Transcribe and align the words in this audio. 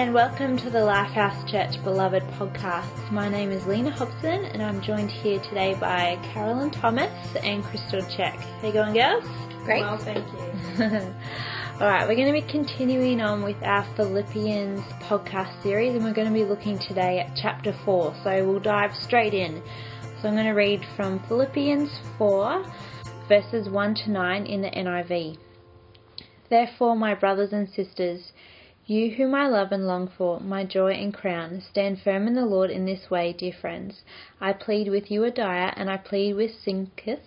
and 0.00 0.14
welcome 0.14 0.56
to 0.56 0.70
the 0.70 0.78
Lifehouse 0.78 1.46
Church 1.50 1.84
Beloved 1.84 2.22
podcast. 2.38 3.12
My 3.12 3.28
name 3.28 3.50
is 3.50 3.66
Lena 3.66 3.90
Hobson, 3.90 4.46
and 4.46 4.62
I'm 4.62 4.80
joined 4.80 5.10
here 5.10 5.38
today 5.40 5.76
by 5.78 6.18
Carolyn 6.32 6.70
Thomas 6.70 7.12
and 7.44 7.62
Crystal 7.62 8.00
Check. 8.16 8.36
How 8.36 8.68
you 8.68 8.72
going, 8.72 8.94
girls? 8.94 9.24
Great. 9.66 9.82
Well, 9.82 9.98
thank 9.98 10.26
you. 10.32 10.80
All 11.80 11.86
right, 11.86 12.08
we're 12.08 12.14
going 12.14 12.32
to 12.32 12.32
be 12.32 12.50
continuing 12.50 13.20
on 13.20 13.42
with 13.42 13.62
our 13.62 13.86
Philippians 13.94 14.80
podcast 15.02 15.62
series, 15.62 15.94
and 15.94 16.02
we're 16.02 16.14
going 16.14 16.28
to 16.28 16.32
be 16.32 16.46
looking 16.46 16.78
today 16.78 17.18
at 17.18 17.36
chapter 17.36 17.76
4. 17.84 18.14
So 18.24 18.48
we'll 18.48 18.58
dive 18.58 18.94
straight 18.94 19.34
in. 19.34 19.62
So 20.22 20.28
I'm 20.28 20.34
going 20.34 20.46
to 20.46 20.52
read 20.52 20.80
from 20.96 21.22
Philippians 21.28 21.90
4, 22.16 22.64
verses 23.28 23.68
1 23.68 23.94
to 24.06 24.10
9 24.10 24.46
in 24.46 24.62
the 24.62 24.70
NIV. 24.70 25.36
Therefore, 26.48 26.96
my 26.96 27.14
brothers 27.14 27.52
and 27.52 27.68
sisters, 27.68 28.32
you 28.90 29.08
whom 29.12 29.36
I 29.36 29.46
love 29.46 29.70
and 29.70 29.86
long 29.86 30.10
for, 30.18 30.40
my 30.40 30.64
joy 30.64 30.90
and 30.94 31.14
crown, 31.14 31.62
stand 31.70 32.00
firm 32.02 32.26
in 32.26 32.34
the 32.34 32.44
Lord 32.44 32.72
in 32.72 32.86
this 32.86 33.08
way, 33.08 33.32
dear 33.32 33.52
friends. 33.52 34.02
I 34.40 34.52
plead 34.52 34.88
with 34.88 35.12
you, 35.12 35.20
Euodia 35.20 35.72
and 35.76 35.88
I 35.88 35.96
plead 35.96 36.34
with 36.34 36.50
Syntyche 36.66 37.20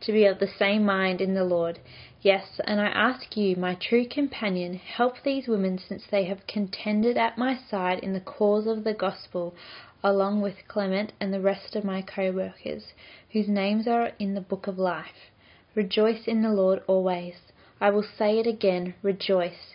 to 0.00 0.12
be 0.12 0.24
of 0.24 0.38
the 0.38 0.48
same 0.58 0.82
mind 0.82 1.20
in 1.20 1.34
the 1.34 1.44
Lord. 1.44 1.78
Yes, 2.22 2.58
and 2.64 2.80
I 2.80 2.86
ask 2.86 3.36
you, 3.36 3.54
my 3.54 3.74
true 3.74 4.06
companion, 4.08 4.76
help 4.76 5.16
these 5.22 5.46
women 5.46 5.76
since 5.76 6.06
they 6.10 6.24
have 6.24 6.46
contended 6.46 7.18
at 7.18 7.36
my 7.36 7.54
side 7.68 7.98
in 7.98 8.14
the 8.14 8.20
cause 8.20 8.66
of 8.66 8.82
the 8.82 8.94
gospel, 8.94 9.54
along 10.02 10.40
with 10.40 10.66
Clement 10.68 11.12
and 11.20 11.34
the 11.34 11.40
rest 11.42 11.76
of 11.76 11.84
my 11.84 12.00
co 12.00 12.32
workers, 12.32 12.94
whose 13.32 13.46
names 13.46 13.86
are 13.86 14.12
in 14.18 14.32
the 14.32 14.40
book 14.40 14.66
of 14.66 14.78
life. 14.78 15.30
Rejoice 15.74 16.26
in 16.26 16.40
the 16.40 16.48
Lord 16.48 16.82
always. 16.86 17.34
I 17.78 17.90
will 17.90 18.06
say 18.16 18.38
it 18.38 18.46
again, 18.46 18.94
rejoice. 19.02 19.74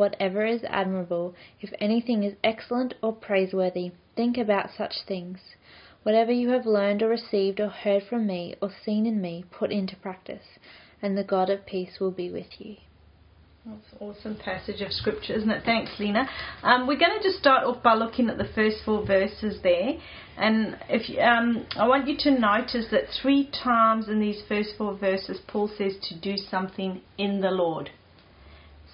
whatever 0.00 0.46
is 0.46 0.62
admirable, 0.66 1.34
if 1.60 1.70
anything 1.78 2.22
is 2.22 2.34
excellent 2.42 2.94
or 3.02 3.12
praiseworthy, 3.12 3.92
think 4.16 4.38
about 4.38 4.70
such 4.74 4.94
things. 5.06 5.38
Whatever 6.04 6.32
you 6.32 6.48
have 6.48 6.64
learned 6.64 7.02
or 7.02 7.08
received 7.08 7.60
or 7.60 7.68
heard 7.68 8.02
from 8.08 8.26
me 8.26 8.54
or 8.62 8.70
seen 8.82 9.04
in 9.04 9.20
me, 9.20 9.44
put 9.50 9.70
into 9.70 9.94
practice, 9.96 10.56
and 11.02 11.18
the 11.18 11.22
God 11.22 11.50
of 11.50 11.66
peace 11.66 12.00
will 12.00 12.10
be 12.10 12.30
with 12.30 12.46
you. 12.58 12.76
That's 13.66 13.92
an 13.92 13.98
awesome 14.00 14.36
passage 14.42 14.80
of 14.80 14.90
scripture, 14.90 15.34
isn't 15.34 15.50
it? 15.50 15.64
Thanks, 15.66 15.90
Lena. 15.98 16.26
Um, 16.62 16.86
we're 16.86 16.98
going 16.98 17.18
to 17.18 17.22
just 17.22 17.38
start 17.38 17.64
off 17.64 17.82
by 17.82 17.92
looking 17.92 18.30
at 18.30 18.38
the 18.38 18.48
first 18.54 18.78
four 18.86 19.04
verses 19.06 19.58
there, 19.62 19.98
and 20.38 20.78
if 20.88 21.10
you, 21.10 21.20
um, 21.20 21.66
I 21.76 21.86
want 21.86 22.08
you 22.08 22.16
to 22.20 22.30
notice 22.30 22.86
that 22.90 23.04
three 23.20 23.50
times 23.62 24.08
in 24.08 24.18
these 24.18 24.42
first 24.48 24.70
four 24.78 24.96
verses, 24.96 25.40
Paul 25.46 25.70
says 25.76 25.96
to 26.08 26.18
do 26.18 26.38
something 26.38 27.02
in 27.18 27.42
the 27.42 27.50
Lord. 27.50 27.90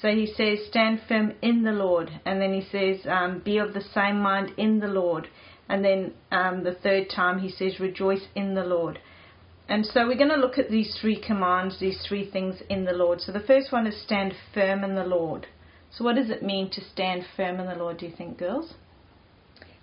So 0.01 0.09
he 0.09 0.27
says, 0.27 0.59
stand 0.69 1.01
firm 1.09 1.33
in 1.43 1.63
the 1.63 1.73
Lord. 1.73 2.11
And 2.25 2.41
then 2.41 2.53
he 2.53 2.63
says, 2.71 3.07
um, 3.07 3.41
be 3.45 3.59
of 3.59 3.73
the 3.73 3.85
same 3.95 4.21
mind 4.21 4.53
in 4.59 4.81
the 4.81 4.89
Lord. 4.89 5.29
And 5.69 5.85
then 5.85 6.13
um, 6.31 6.65
the 6.65 6.75
third 6.75 7.09
time 7.09 7.39
he 7.39 7.49
says, 7.49 7.81
rejoice 7.81 8.27
in 8.35 8.55
the 8.55 8.65
Lord. 8.65 8.99
And 9.69 9.85
so 9.85 10.07
we're 10.07 10.17
going 10.17 10.31
to 10.31 10.37
look 10.37 10.59
at 10.59 10.71
these 10.71 10.97
three 11.01 11.21
commands, 11.21 11.81
these 11.81 12.05
three 12.07 12.31
things 12.31 12.63
in 12.69 12.85
the 12.85 12.93
Lord. 12.93 13.21
So 13.21 13.33
the 13.33 13.41
first 13.41 13.73
one 13.73 13.87
is 13.87 14.01
stand 14.01 14.35
firm 14.55 14.85
in 14.85 14.95
the 14.95 15.05
Lord. 15.05 15.49
So 15.91 16.05
what 16.05 16.17
does 16.17 16.31
it 16.31 16.43
mean 16.43 16.71
to 16.71 16.81
stand 16.93 17.25
firm 17.37 17.59
in 17.59 17.67
the 17.67 17.75
Lord, 17.75 17.99
do 17.99 18.07
you 18.07 18.13
think, 18.17 18.39
girls? 18.39 18.75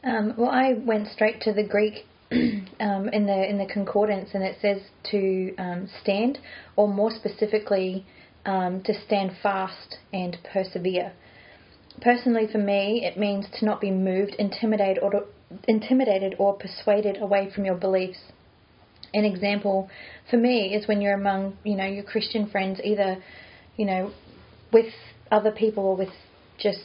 Um, 0.03 0.35
well, 0.37 0.51
I 0.51 0.73
went 0.73 1.07
straight 1.07 1.41
to 1.41 1.53
the 1.53 1.63
Greek 1.63 2.05
um, 2.79 3.09
in 3.09 3.25
the 3.25 3.49
in 3.49 3.57
the 3.57 3.67
concordance, 3.71 4.29
and 4.33 4.43
it 4.43 4.57
says 4.61 4.81
to 5.11 5.55
um, 5.57 5.89
stand, 6.01 6.39
or 6.75 6.87
more 6.87 7.11
specifically, 7.11 8.05
um, 8.45 8.81
to 8.83 8.93
stand 9.05 9.31
fast 9.41 9.97
and 10.11 10.37
persevere. 10.51 11.13
Personally, 12.01 12.47
for 12.51 12.57
me, 12.57 13.05
it 13.05 13.17
means 13.17 13.45
to 13.59 13.65
not 13.65 13.79
be 13.79 13.91
moved, 13.91 14.35
intimidated, 14.39 15.01
or 15.01 15.11
to, 15.11 15.23
intimidated 15.67 16.35
or 16.39 16.53
persuaded 16.53 17.21
away 17.21 17.49
from 17.53 17.65
your 17.65 17.75
beliefs. 17.75 18.19
An 19.13 19.25
example 19.25 19.89
for 20.29 20.37
me 20.37 20.73
is 20.73 20.87
when 20.87 21.01
you're 21.01 21.13
among, 21.13 21.57
you 21.63 21.75
know, 21.75 21.85
your 21.85 22.03
Christian 22.03 22.49
friends, 22.49 22.79
either, 22.83 23.23
you 23.77 23.85
know, 23.85 24.11
with 24.71 24.91
other 25.31 25.51
people 25.51 25.85
or 25.85 25.95
with 25.95 26.09
just 26.57 26.79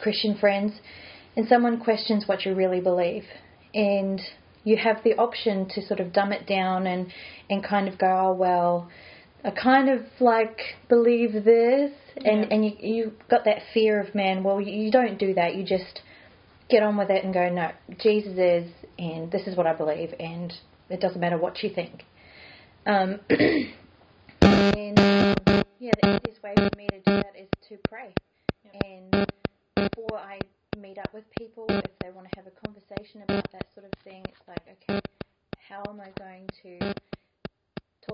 Christian 0.00 0.36
friends, 0.38 0.72
and 1.36 1.48
someone 1.48 1.80
questions 1.80 2.24
what 2.26 2.44
you 2.44 2.54
really 2.54 2.80
believe, 2.80 3.24
and 3.74 4.20
you 4.64 4.76
have 4.76 5.02
the 5.02 5.14
option 5.16 5.68
to 5.70 5.84
sort 5.84 5.98
of 5.98 6.12
dumb 6.12 6.32
it 6.32 6.46
down 6.46 6.86
and 6.86 7.08
and 7.50 7.64
kind 7.64 7.88
of 7.88 7.98
go, 7.98 8.06
oh 8.06 8.32
well, 8.32 8.88
I 9.44 9.50
kind 9.50 9.88
of 9.88 10.02
like 10.20 10.60
believe 10.88 11.32
this, 11.44 11.92
and 12.16 12.42
Yeah. 12.42 12.46
and 12.50 12.64
you 12.64 12.72
you 12.78 13.12
got 13.28 13.44
that 13.44 13.62
fear 13.74 14.00
of 14.00 14.14
man. 14.14 14.42
Well, 14.44 14.60
you, 14.60 14.72
you 14.72 14.90
don't 14.90 15.18
do 15.18 15.34
that. 15.34 15.56
You 15.56 15.64
just 15.64 16.00
get 16.68 16.82
on 16.82 16.96
with 16.96 17.10
it 17.10 17.24
and 17.24 17.34
go, 17.34 17.48
no, 17.50 17.70
Jesus 17.98 18.38
is, 18.38 18.72
and 18.98 19.30
this 19.30 19.46
is 19.46 19.56
what 19.56 19.66
I 19.66 19.74
believe, 19.74 20.14
and 20.18 20.52
it 20.88 21.00
doesn't 21.00 21.20
matter 21.20 21.36
what 21.36 21.62
you 21.62 21.70
think. 21.70 22.04
Um, 22.86 23.20
and 23.30 24.98
yeah, 25.78 25.92
the 26.00 26.16
easiest 26.16 26.42
way 26.42 26.54
for 26.56 26.70
me 26.76 26.88
to 26.88 26.98
do 26.98 27.12
that 27.16 27.34
is 27.36 27.48
to 27.68 27.76
pray. 27.88 28.14
And 28.72 29.26
before 29.74 30.18
I 30.18 30.40
meet 30.78 30.98
up 30.98 31.12
with 31.12 31.28
people, 31.30 31.66
if 31.68 31.98
they 32.00 32.10
want 32.10 32.28
to 32.28 32.34
have 32.34 32.46
a 32.46 32.50
conversation 32.50 33.22
about 33.22 33.50
that 33.52 33.66
sort 33.74 33.86
of 33.86 33.92
thing, 34.04 34.24
it's 34.28 34.48
like, 34.48 34.62
okay, 34.88 35.00
how 35.68 35.82
am 35.88 36.00
I 36.00 36.10
going 36.18 36.48
to 36.62 36.94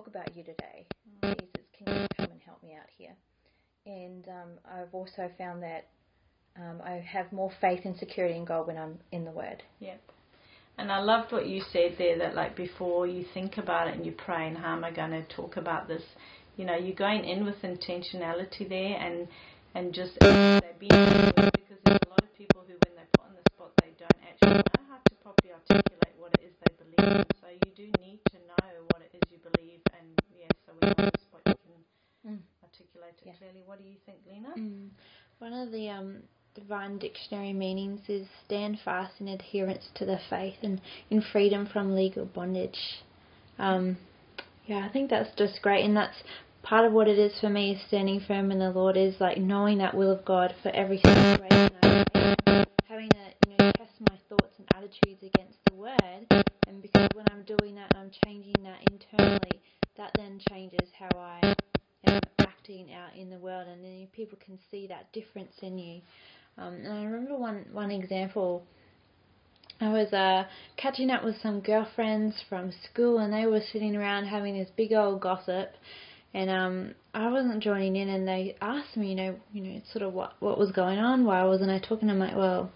about 0.09 0.37
you 0.37 0.43
today? 0.43 0.87
Jesus, 1.23 1.67
can 1.77 1.87
you 2.03 2.07
come 2.17 2.31
and 2.33 2.41
help 2.45 2.63
me 2.63 2.75
out 2.75 2.89
here? 2.97 3.15
And 3.87 4.27
um, 4.29 4.51
I've 4.71 4.93
also 4.93 5.31
found 5.39 5.63
that 5.63 5.89
um, 6.57 6.83
I 6.85 6.93
have 7.07 7.31
more 7.33 7.51
faith 7.61 7.81
and 7.85 7.97
security 7.97 8.37
in 8.37 8.45
God 8.45 8.67
when 8.67 8.77
I'm 8.77 8.99
in 9.13 9.25
the 9.25 9.31
Word. 9.31 9.63
Yep. 9.81 10.01
And 10.79 10.93
I 10.93 10.99
loved 11.01 11.33
what 11.33 11.47
you 11.47 11.63
said 11.73 11.97
there 11.99 12.19
that 12.19 12.35
like 12.35 12.57
before 12.57 13.07
you 13.07 13.25
think 13.35 13.59
about 13.59 13.89
it 13.89 13.97
and 13.97 14.07
you 14.07 14.13
pray 14.13 14.47
and 14.47 14.57
how 14.57 14.75
am 14.75 14.85
I 14.85 14.91
going 14.91 15.11
to 15.11 15.23
talk 15.35 15.57
about 15.57 15.89
this, 15.89 16.03
you 16.57 16.65
know, 16.65 16.77
you're 16.77 16.95
going 16.95 17.25
in 17.25 17.45
with 17.45 17.57
intentionality 17.63 18.69
there 18.69 18.97
and 18.99 19.27
and 19.75 19.93
just 19.93 20.19
being 20.21 20.61
because 21.45 21.79
there's 21.85 22.03
a 22.07 22.11
lot 22.11 22.23
of 22.23 22.33
people 22.37 22.63
who 22.67 22.75
when 22.87 22.95
they're 22.97 23.11
put 23.13 23.27
on 23.27 23.35
the 23.37 23.45
spot 23.53 23.71
they 23.83 23.93
don't 23.99 24.21
actually 24.25 24.59
know 24.59 24.83
how 24.89 24.97
to 24.97 25.15
properly 25.23 25.53
articulate 25.53 26.15
what 26.17 26.33
it 26.39 26.47
is 26.47 26.55
they 26.63 26.73
believe 26.79 27.21
in. 27.21 27.27
So 27.43 27.47
you 27.53 27.71
do 27.77 27.87
need 28.01 28.21
to 28.33 28.39
know 28.49 28.87
what 28.91 29.03
it 29.03 29.11
is 29.15 29.23
you 29.31 29.39
believe 29.43 29.83
and 29.99 30.07
yeah, 30.35 30.49
so 30.65 30.73
when 30.79 30.95
you're 30.97 31.07
on 31.07 31.13
the 31.13 31.21
spot 31.21 31.43
you 31.47 31.55
can 31.63 31.79
Mm. 32.27 32.43
articulate 32.63 33.15
it 33.23 33.27
Yeah. 33.27 33.33
clearly. 33.39 33.63
What 33.65 33.79
do 33.79 33.85
you 33.85 33.97
think, 34.05 34.19
Lena? 34.27 34.53
Mm. 34.57 34.91
One 35.39 35.53
of 35.53 35.71
the 35.71 35.89
um, 35.89 36.23
dictionary 36.97 37.53
meanings 37.53 38.01
is 38.09 38.27
stand 38.47 38.79
fast 38.83 39.21
in 39.21 39.29
adherence 39.29 39.91
to 39.97 40.07
the 40.07 40.19
faith 40.31 40.57
and 40.63 40.81
in 41.11 41.21
freedom 41.21 41.67
from 41.71 41.95
legal 41.95 42.25
bondage. 42.25 43.03
Um, 43.59 43.99
yeah, 44.67 44.87
I 44.89 44.93
think 44.93 45.11
that's 45.11 45.35
just 45.37 45.61
great, 45.61 45.85
and 45.85 45.97
that's 45.97 46.23
part 46.63 46.87
of 46.87 46.93
what 46.93 47.09
it 47.09 47.19
is 47.19 47.39
for 47.41 47.51
me. 47.51 47.73
Is 47.73 47.81
standing 47.89 48.21
firm 48.21 48.51
in 48.51 48.59
the 48.59 48.71
Lord 48.71 48.97
is 48.97 49.21
like 49.21 49.39
knowing 49.39 49.79
that 49.79 49.95
will 49.95 50.11
of 50.11 50.25
God 50.25 50.55
for 50.63 50.71
every 50.71 50.99
situation 50.99 51.71
I 51.83 52.05
having 52.89 53.11
to 53.11 53.17
you 53.49 53.57
know 53.59 53.73
test 53.73 53.93
my 54.09 54.17
thoughts 54.29 54.55
and 54.59 54.69
attitudes 54.75 55.23
against 55.23 55.59
the 55.67 55.75
Word, 55.75 56.47
and 56.67 56.81
because 56.83 57.09
when 57.15 57.27
I'm 57.31 57.43
doing 57.43 57.75
that, 57.75 57.93
I'm 57.97 58.11
changing 58.25 58.63
that 58.63 58.81
internally. 58.91 59.61
That 59.97 60.13
then 60.17 60.41
changes 60.49 60.89
how 60.99 61.19
I 61.19 61.55
am 62.07 62.21
acting 62.39 62.93
out 62.93 63.17
in 63.17 63.31
the 63.31 63.39
world, 63.39 63.67
and 63.69 63.85
then 63.85 64.07
people 64.13 64.39
can 64.45 64.59
see 64.71 64.87
that 64.87 65.13
difference 65.13 65.55
in 65.63 65.79
you. 65.79 66.01
Um, 66.59 66.75
and 66.75 66.93
I 66.93 67.05
remember 67.05 67.37
one 67.37 67.67
one 67.73 67.91
example. 67.91 68.65
I 69.81 69.91
was 69.91 70.13
uh, 70.13 70.45
catching 70.77 71.09
up 71.11 71.25
with 71.25 71.37
some 71.41 71.61
girlfriends 71.61 72.43
from 72.49 72.73
school, 72.91 73.19
and 73.19 73.33
they 73.33 73.47
were 73.47 73.61
sitting 73.73 73.95
around 73.95 74.25
having 74.25 74.59
this 74.59 74.69
big 74.77 74.93
old 74.93 75.21
gossip. 75.21 75.71
And 76.35 76.51
um, 76.51 76.95
I 77.15 77.31
wasn't 77.31 77.63
joining 77.63 77.95
in, 77.95 78.09
and 78.09 78.27
they 78.27 78.57
asked 78.61 78.97
me, 78.97 79.11
you 79.11 79.15
know, 79.15 79.37
you 79.53 79.63
know, 79.63 79.81
sort 79.93 80.03
of 80.03 80.13
what 80.13 80.35
what 80.41 80.59
was 80.59 80.73
going 80.73 80.99
on. 80.99 81.25
Why 81.25 81.45
wasn't 81.45 81.71
I 81.71 81.79
talking? 81.79 82.11
I'm 82.11 82.19
like, 82.19 82.37
well, 82.37 82.71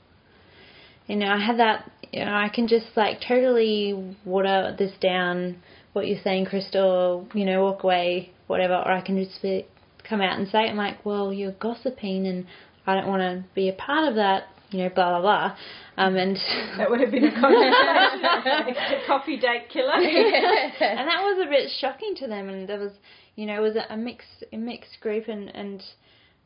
you 1.06 1.16
know, 1.16 1.26
I 1.26 1.44
had 1.44 1.58
that. 1.58 1.90
You 2.12 2.24
know, 2.24 2.32
I 2.32 2.50
can 2.54 2.68
just 2.68 2.86
like 2.94 3.18
totally 3.26 4.16
water 4.24 4.74
this 4.78 4.92
down. 5.00 5.56
What 5.92 6.06
you're 6.06 6.22
saying, 6.22 6.46
Crystal. 6.46 7.26
You 7.34 7.44
know, 7.44 7.62
walk 7.64 7.82
away, 7.82 8.30
whatever. 8.46 8.74
Or 8.74 8.92
I 8.92 9.00
can 9.00 9.22
just 9.22 9.42
be, 9.42 9.66
come 10.08 10.20
out 10.20 10.38
and 10.38 10.48
say, 10.48 10.66
it. 10.66 10.70
I'm 10.70 10.76
like, 10.76 11.04
well, 11.04 11.32
you're 11.32 11.52
gossiping, 11.52 12.26
and 12.28 12.46
I 12.86 12.94
don't 12.94 13.08
want 13.08 13.22
to 13.22 13.44
be 13.54 13.68
a 13.68 13.72
part 13.72 14.08
of 14.08 14.16
that. 14.16 14.44
you 14.70 14.78
know, 14.82 14.88
blah 14.88 15.10
blah 15.10 15.20
blah. 15.20 15.56
Um, 15.96 16.16
and 16.16 16.36
that 16.78 16.90
would 16.90 17.00
have 17.00 17.10
been 17.10 17.24
a 17.24 17.40
conversation, 17.40 18.24
a 18.24 19.06
coffee 19.06 19.36
date 19.36 19.68
killer. 19.72 19.92
and 19.92 21.08
that 21.08 21.22
was 21.22 21.46
a 21.46 21.50
bit 21.50 21.70
shocking 21.80 22.14
to 22.16 22.26
them. 22.26 22.48
And 22.48 22.68
there 22.68 22.78
was, 22.78 22.92
you 23.36 23.46
know, 23.46 23.56
it 23.56 23.60
was 23.60 23.76
a 23.88 23.96
mixed 23.96 24.44
a 24.52 24.56
mixed 24.56 25.00
group, 25.00 25.28
and 25.28 25.48
and 25.54 25.82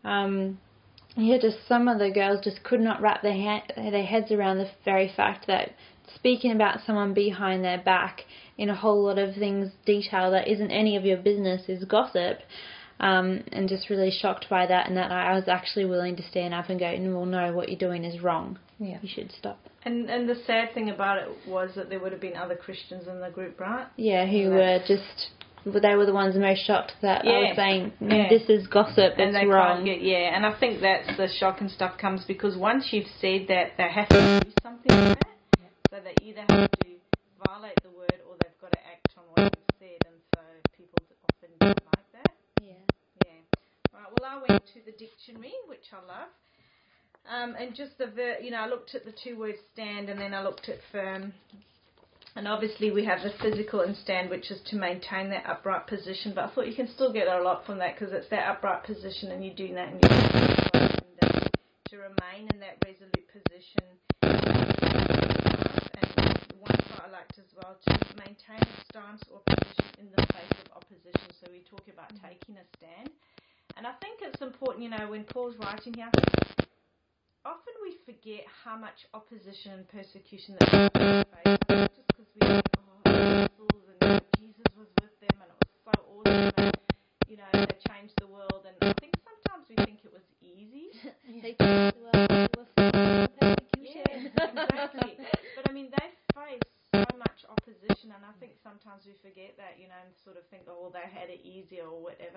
um, 0.05 0.59
yeah, 1.17 1.39
just 1.41 1.59
some 1.69 1.89
of 1.89 1.99
the 1.99 2.11
girls 2.11 2.41
just 2.45 2.63
could 2.65 2.81
not 2.81 3.01
wrap 3.01 3.23
their 3.23 3.33
ha- 3.33 3.65
their 3.77 4.05
heads 4.05 4.31
around 4.33 4.59
the 4.59 4.69
very 4.85 5.11
fact 5.17 5.47
that 5.47 5.71
speaking 6.15 6.53
about 6.53 6.81
someone 6.87 7.15
behind 7.15 7.65
their 7.65 7.79
back 7.79 8.23
in 8.59 8.69
a 8.71 8.75
whole 8.75 9.05
lot 9.05 9.19
of 9.19 9.35
things 9.35 9.71
detail 9.85 10.31
that 10.31 10.49
isn't 10.49 10.71
any 10.71 10.97
of 10.97 11.05
your 11.05 11.17
business 11.17 11.69
is 11.69 11.85
gossip. 11.85 12.39
Um, 12.99 13.45
and 13.53 13.69
just 13.69 13.91
really 13.91 14.11
shocked 14.11 14.47
by 14.49 14.67
that, 14.67 14.89
and 14.89 14.97
that 14.97 15.13
I 15.13 15.35
was 15.35 15.49
actually 15.49 15.85
willing 15.85 16.17
to 16.17 16.23
stand 16.23 16.55
up 16.55 16.71
and 16.71 16.81
go, 16.81 16.87
"Well, 17.15 17.27
no, 17.27 17.53
what 17.53 17.69
you're 17.69 17.79
doing 17.79 18.05
is 18.05 18.23
wrong. 18.23 18.59
Yeah. 18.79 18.99
You 19.03 19.09
should 19.09 19.31
stop." 19.33 19.59
And 19.85 20.09
and 20.09 20.27
the 20.29 20.35
sad 20.47 20.73
thing 20.73 20.89
about 20.91 21.19
it 21.19 21.29
was 21.47 21.71
that 21.77 21.91
there 21.91 22.01
would 22.01 22.13
have 22.13 22.21
been 22.23 22.37
other 22.37 22.57
Christians 22.57 23.07
in 23.07 23.21
the 23.21 23.29
group, 23.31 23.61
right? 23.61 23.87
Yeah, 23.97 24.25
who 24.27 24.49
were 24.51 24.81
just 24.87 25.31
they 25.67 25.95
were 25.97 26.07
the 26.07 26.13
ones 26.15 26.37
most 26.37 26.65
shocked 26.65 26.93
that 27.03 27.25
I 27.27 27.29
Yeah. 27.29 27.39
was 27.49 27.57
saying 27.57 27.93
Yeah. 28.01 28.29
this 28.29 28.49
is 28.49 28.67
gossip. 28.69 29.15
and 29.19 29.31
it's 29.31 29.39
they 29.41 29.47
wrong. 29.47 29.85
get 29.85 30.01
yeah. 30.01 30.35
And 30.35 30.47
I 30.47 30.53
think 30.53 30.81
that's 30.81 31.17
the 31.19 31.29
shock 31.29 31.61
and 31.61 31.71
stuff 31.71 31.99
comes 31.99 32.25
because 32.25 32.57
once 32.57 32.93
you've 32.93 33.09
said 33.21 33.47
that, 33.49 33.77
they 33.77 33.89
have 33.89 34.09
to 34.09 34.41
do 34.45 34.53
something 34.63 34.97
with 34.97 35.19
that. 35.19 35.27
So 35.91 35.99
they 36.01 36.15
either 36.25 36.41
have 36.49 36.71
to 36.71 36.89
violate 37.45 37.79
the 37.83 37.91
word 37.91 38.19
or 38.29 38.37
they've 38.43 38.61
got 38.61 38.73
to 38.73 38.79
act 38.87 39.09
on 39.19 39.25
what 39.35 39.53
you've 39.59 39.77
said. 39.81 39.99
And 40.07 40.17
so 40.35 40.41
people 40.79 40.99
often 41.29 41.51
don't 41.61 41.69
like 41.69 41.85
that. 41.93 41.96
Yeah. 42.67 42.75
Yeah. 43.25 43.31
All 43.95 44.01
right. 44.01 44.11
Well, 44.19 44.29
I 44.29 44.37
went 44.49 44.67
to 44.75 44.81
the 44.85 44.93
dictionary, 44.93 45.55
which 45.69 45.87
I 45.93 46.05
love. 46.07 46.29
Um, 47.29 47.57
and 47.59 47.75
just 47.75 47.99
the 47.99 48.07
ver- 48.07 48.39
you 48.41 48.51
know, 48.51 48.59
I 48.59 48.67
looked 48.67 48.95
at 48.95 49.05
the 49.05 49.15
two 49.25 49.39
words 49.39 49.59
stand, 49.73 50.09
and 50.09 50.21
then 50.21 50.35
I 50.35 50.43
looked 50.43 50.69
at 50.69 50.79
firm. 50.93 51.33
And 52.35 52.47
obviously, 52.47 52.91
we 52.91 53.05
have 53.07 53.23
the 53.23 53.33
physical 53.41 53.81
and 53.81 53.97
stand, 53.97 54.29
which 54.29 54.51
is 54.51 54.61
to 54.67 54.77
maintain 54.77 55.31
that 55.31 55.47
upright 55.47 55.87
position. 55.87 56.33
But 56.35 56.45
I 56.45 56.55
thought 56.55 56.67
you 56.69 56.75
can 56.75 56.89
still 56.89 57.13
get 57.13 57.29
a 57.29 57.43
lot 57.43 57.65
from 57.65 57.79
that 57.79 57.99
because 57.99 58.13
it's 58.13 58.29
that 58.31 58.49
upright 58.49 58.85
position, 58.85 59.33
and 59.33 59.45
you're 59.45 59.55
doing 59.55 59.75
that, 59.75 59.89
and 59.89 60.03
you're 60.03 60.13
and, 60.75 61.19
uh, 61.23 61.49
to 61.89 61.97
remain 61.97 62.49
in 62.53 62.61
that 62.61 62.77
resolute 62.85 63.27
position. 63.33 65.26
And 67.17 67.25
one 67.25 67.25
part 67.25 67.25
I 67.25 67.25
liked 67.25 67.39
as 67.39 67.55
well 67.57 67.77
to 67.87 68.17
maintain 68.19 68.61
a 68.61 68.85
stance 68.91 69.23
or 69.33 69.41
position 69.47 69.85
in 70.01 70.09
the 70.17 70.23
face 70.33 70.59
of 70.65 70.77
opposition. 70.77 71.31
So 71.41 71.51
we 71.51 71.61
talk 71.61 71.89
about 71.93 72.13
mm-hmm. 72.13 72.27
taking 72.27 72.57
a 72.57 72.67
stand. 72.77 73.11
And 73.77 73.87
I 73.87 73.93
think 74.01 74.21
it's 74.23 74.41
important, 74.43 74.83
you 74.85 74.91
know, 74.91 75.11
when 75.11 75.25
Paul's 75.25 75.57
writing 75.59 75.95
here, 75.95 76.11
often 77.45 77.75
we 77.83 77.97
forget 78.05 78.45
how 78.65 78.77
much 78.77 79.07
opposition 79.15 79.73
and 79.73 79.89
persecution 79.89 80.57
that 80.61 80.73
we 80.73 80.89
face. 81.37 81.89
Just 81.95 82.09
because 82.09 82.27
we 82.41 82.76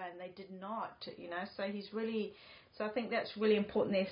and 0.09 0.19
they 0.19 0.31
did 0.35 0.51
not, 0.59 1.07
you 1.17 1.29
know. 1.29 1.43
So 1.55 1.63
he's 1.63 1.87
really, 1.93 2.33
so 2.77 2.85
I 2.85 2.89
think 2.89 3.09
that's 3.09 3.31
really 3.37 3.55
important 3.55 3.95
there 3.95 4.07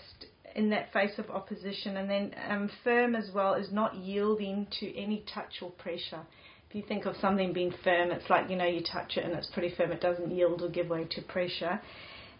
in 0.56 0.70
that 0.72 0.92
face 0.94 1.18
of 1.18 1.30
opposition, 1.30 1.98
and 1.98 2.10
then 2.10 2.36
um, 2.50 2.70
firm 2.84 3.16
as 3.16 3.30
well 3.34 3.54
is 3.54 3.72
not 3.72 3.96
yielding 3.96 4.68
to 4.80 4.98
any 4.98 5.24
touch 5.34 5.62
or 5.62 5.72
pressure. 5.72 6.22
If 6.70 6.76
you 6.76 6.84
think 6.88 7.06
of 7.06 7.16
something 7.22 7.54
being 7.54 7.74
firm, 7.84 8.12
it's 8.12 8.30
like 8.30 8.50
you 8.50 8.56
know 8.56 8.66
you 8.66 8.82
touch 8.82 9.18
it 9.18 9.26
and 9.26 9.34
it's 9.34 9.48
pretty 9.48 9.74
firm. 9.76 9.92
It 9.92 10.02
doesn't 10.02 10.32
yield 10.32 10.62
or 10.62 10.70
give 10.70 10.90
way 10.90 11.06
to 11.06 11.22
pressure 11.22 11.80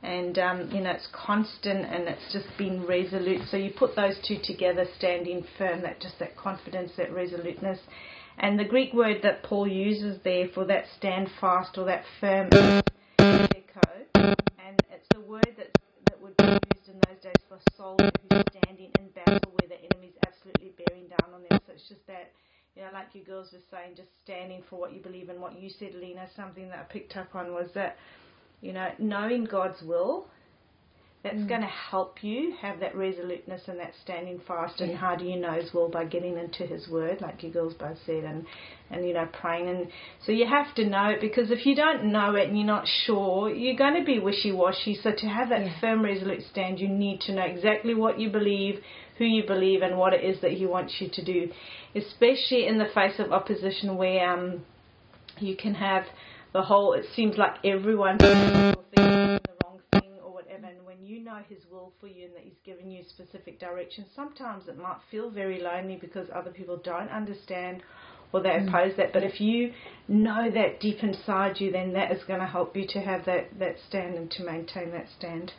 and 0.04 0.38
um, 0.38 0.70
you 0.72 0.82
know 0.82 0.92
it's 0.92 1.08
constant 1.12 1.86
and 1.86 2.08
it's 2.08 2.32
just 2.32 2.46
being 2.58 2.86
resolute. 2.86 3.42
So 3.50 3.58
you 3.58 3.72
put 3.78 3.96
those 3.96 4.16
two 4.28 4.38
together, 4.44 4.86
standing 4.98 5.46
firm, 5.58 5.82
that 5.82 6.00
just 6.00 6.20
that 6.20 6.36
confidence, 6.36 6.92
that 6.98 7.12
resoluteness, 7.12 7.80
and 8.38 8.60
the 8.60 8.66
Greek 8.66 8.94
word 8.94 9.22
that 9.24 9.44
Paul 9.44 9.68
uses 9.68 10.20
there 10.24 10.48
for 10.54 10.66
that 10.66 10.86
stand 10.98 11.30
fast 11.42 11.78
or 11.78 11.86
that 11.86 12.04
firm 12.20 12.50
is 14.00 14.08
and 14.60 14.82
it's 14.92 15.08
the 15.14 15.22
word 15.22 15.48
that 15.58 15.72
that 16.10 16.22
would 16.22 16.36
be 16.38 16.46
used 16.76 16.90
in 16.90 17.00
those 17.08 17.20
days 17.22 17.42
for 17.50 17.56
a 17.56 17.72
soldier 17.76 18.10
who's 18.30 18.44
standing 18.52 18.92
in 19.00 19.08
battle 19.16 19.52
where 19.60 19.70
the 19.70 19.80
enemy's 19.92 20.16
absolutely 20.26 20.72
bearing 20.86 21.08
down 21.08 21.34
on 21.34 21.42
them. 21.50 21.60
So 21.66 21.74
it's 21.74 21.88
just 21.88 22.06
that. 22.08 22.32
You 22.76 22.84
know, 22.84 22.90
like 22.94 23.08
you 23.14 23.24
girls 23.24 23.50
were 23.54 23.60
saying, 23.72 23.96
just 23.96 24.10
standing 24.24 24.62
for 24.70 24.80
what 24.80 24.94
you 24.94 25.02
believe 25.02 25.30
in. 25.30 25.42
What 25.42 25.60
you 25.60 25.68
said, 25.68 25.96
Lena, 25.96 26.28
something 26.36 26.70
that 26.70 26.78
I 26.78 26.84
picked 26.84 27.18
up 27.18 27.34
on 27.34 27.52
was 27.52 27.70
that 27.74 27.98
you 28.62 28.74
know, 28.74 28.90
knowing 28.98 29.46
God's 29.46 29.82
will, 29.82 30.28
that's 31.24 31.44
going 31.46 31.62
to 31.62 31.68
help 31.68 32.24
you 32.24 32.54
have 32.62 32.80
that 32.80 32.96
resoluteness 32.96 33.62
and 33.68 33.80
that 33.80 33.92
standing 34.04 34.40
fast. 34.48 34.80
And 34.82 34.96
how 34.96 35.16
do 35.16 35.26
you 35.26 35.36
know 35.36 35.54
His 35.54 35.74
will 35.74 35.90
by 35.90 36.06
getting 36.06 36.38
into 36.38 36.66
His 36.66 36.88
Word, 36.88 37.22
like 37.22 37.44
you 37.44 37.50
girls 37.50 37.74
both 37.74 37.98
said, 38.06 38.24
and 38.24 38.46
and 38.92 39.06
you 39.06 39.14
know 39.14 39.28
praying. 39.34 39.68
And 39.68 39.88
so 40.26 40.32
you 40.32 40.46
have 40.48 40.74
to 40.76 40.86
know 40.88 41.08
it 41.10 41.20
because 41.20 41.50
if 41.52 41.66
you 41.66 41.76
don't 41.76 42.06
know 42.12 42.36
it 42.36 42.48
and 42.48 42.58
you're 42.58 42.68
not 42.68 42.88
sure, 43.06 43.50
you're 43.50 43.76
going 43.76 43.96
to 43.96 44.06
be 44.06 44.20
wishy-washy. 44.20 45.00
So 45.02 45.12
to 45.12 45.26
have 45.28 45.50
that 45.50 45.66
Yeah. 45.66 45.80
firm, 45.82 46.04
resolute 46.04 46.44
stand, 46.52 46.80
you 46.80 46.88
need 46.88 47.20
to 47.22 47.34
know 47.34 47.44
exactly 47.44 47.94
what 47.96 48.20
you 48.20 48.30
believe, 48.30 48.82
who 49.18 49.26
you 49.26 49.44
believe, 49.44 49.82
and 49.82 49.98
what 49.98 50.14
it 50.14 50.24
is 50.24 50.40
that 50.42 50.52
He 50.52 50.66
wants 50.66 51.02
you 51.02 51.10
to 51.10 51.24
do, 51.24 51.52
especially 51.96 52.68
in 52.68 52.78
the 52.78 52.88
face 52.94 53.20
of 53.20 53.34
opposition 53.34 53.98
where 53.98 54.30
um, 54.30 54.62
you 55.40 55.56
can 55.58 55.74
have 55.74 56.06
the 56.54 56.62
whole. 56.62 56.94
It 56.94 57.06
seems 57.16 57.38
like 57.38 57.66
everyone's 57.66 58.22
thinking 60.62 60.78
the 60.78 60.84
wrong 60.84 60.98
thing 60.98 60.98
or 60.98 60.98
whatever. 60.98 60.98
And 60.98 61.00
when 61.00 61.06
you 61.06 61.24
know 61.24 61.40
His 61.50 61.64
will 61.72 61.94
for 62.00 62.08
you 62.08 62.26
and 62.26 62.36
that 62.36 62.44
He's 62.44 62.60
given 62.66 62.92
you 62.92 63.04
specific 63.10 63.60
directions, 63.60 64.08
sometimes 64.16 64.68
it 64.68 64.78
might 64.78 64.98
feel 65.12 65.30
very 65.30 65.62
lonely 65.62 65.98
because 66.00 66.28
other 66.34 66.52
people 66.52 66.78
don't 66.84 67.10
understand 67.10 67.84
or 68.34 68.42
they 68.42 68.50
mm. 68.50 68.68
oppose 68.68 68.96
that. 68.98 69.14
But 69.14 69.24
if 69.24 69.40
you 69.40 69.74
know 70.08 70.50
that 70.52 70.80
deep 70.80 71.04
inside 71.04 71.60
you, 71.60 71.72
then 71.72 71.94
that 71.94 72.12
is 72.12 72.24
going 72.24 72.40
to 72.40 72.46
help 72.46 72.76
you 72.76 72.86
to 72.88 73.00
have 73.00 73.26
that 73.26 73.60
that 73.60 73.76
stand 73.88 74.16
and 74.16 74.32
to 74.32 74.44
maintain 74.44 74.92
that 74.92 75.08
stand. 75.18 75.54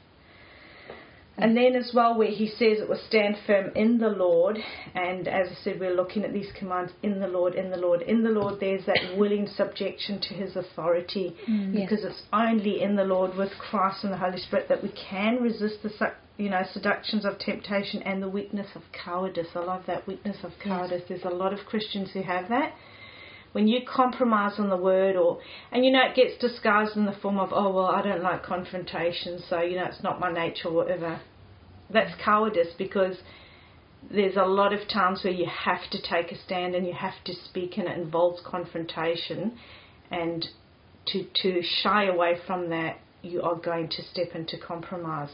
And 1.38 1.56
then 1.56 1.76
as 1.76 1.92
well, 1.94 2.18
where 2.18 2.30
he 2.30 2.48
says 2.48 2.80
it 2.80 2.88
will 2.88 3.00
stand 3.08 3.36
firm 3.46 3.70
in 3.76 3.98
the 3.98 4.08
Lord, 4.08 4.58
and 4.94 5.28
as 5.28 5.48
I 5.48 5.54
said, 5.62 5.80
we're 5.80 5.94
looking 5.94 6.24
at 6.24 6.32
these 6.32 6.50
commands 6.58 6.92
in 7.02 7.20
the 7.20 7.28
Lord, 7.28 7.54
in 7.54 7.70
the 7.70 7.76
Lord, 7.76 8.02
in 8.02 8.22
the 8.22 8.30
Lord. 8.30 8.58
There's 8.60 8.86
that 8.86 9.16
willing 9.16 9.46
subjection 9.46 10.20
to 10.20 10.34
His 10.34 10.56
authority, 10.56 11.36
mm. 11.48 11.72
because 11.72 12.04
it's 12.04 12.22
only 12.32 12.82
in 12.82 12.96
the 12.96 13.04
Lord 13.04 13.36
with 13.36 13.52
Christ 13.58 14.02
and 14.02 14.12
the 14.12 14.18
Holy 14.18 14.38
Spirit 14.38 14.68
that 14.68 14.82
we 14.82 14.90
can 14.90 15.36
resist 15.42 15.82
the 15.82 15.92
you 16.38 16.50
know 16.50 16.62
seductions 16.72 17.24
of 17.24 17.38
temptation 17.38 18.02
and 18.02 18.22
the 18.22 18.28
weakness 18.28 18.68
of 18.74 18.82
cowardice. 18.92 19.48
I 19.54 19.60
love 19.60 19.84
that 19.86 20.06
weakness 20.06 20.38
of 20.42 20.52
cowardice. 20.62 21.02
There's 21.08 21.24
a 21.24 21.30
lot 21.30 21.52
of 21.52 21.60
Christians 21.66 22.10
who 22.12 22.22
have 22.22 22.48
that 22.48 22.74
when 23.52 23.66
you 23.66 23.80
compromise 23.86 24.58
on 24.58 24.68
the 24.68 24.76
word 24.76 25.16
or 25.16 25.40
and 25.72 25.84
you 25.84 25.90
know 25.90 26.02
it 26.04 26.14
gets 26.14 26.38
disguised 26.38 26.96
in 26.96 27.06
the 27.06 27.12
form 27.12 27.38
of 27.38 27.50
oh 27.52 27.72
well 27.72 27.86
I 27.86 28.02
don't 28.02 28.22
like 28.22 28.42
confrontation 28.42 29.42
so 29.48 29.60
you 29.60 29.76
know 29.76 29.86
it's 29.86 30.02
not 30.02 30.20
my 30.20 30.32
nature 30.32 30.68
or 30.68 30.74
whatever. 30.74 31.20
That's 31.90 32.12
cowardice 32.22 32.74
because 32.76 33.16
there's 34.10 34.36
a 34.36 34.44
lot 34.44 34.72
of 34.72 34.88
times 34.88 35.24
where 35.24 35.32
you 35.32 35.46
have 35.46 35.90
to 35.90 36.00
take 36.00 36.30
a 36.30 36.38
stand 36.38 36.74
and 36.74 36.86
you 36.86 36.92
have 36.92 37.24
to 37.24 37.34
speak 37.34 37.78
and 37.78 37.88
it 37.88 37.98
involves 37.98 38.40
confrontation. 38.44 39.58
And 40.10 40.46
to 41.06 41.26
to 41.42 41.62
shy 41.62 42.06
away 42.06 42.36
from 42.46 42.70
that 42.70 42.98
you 43.22 43.42
are 43.42 43.56
going 43.56 43.88
to 43.88 44.02
step 44.02 44.34
into 44.34 44.56
compromise. 44.58 45.30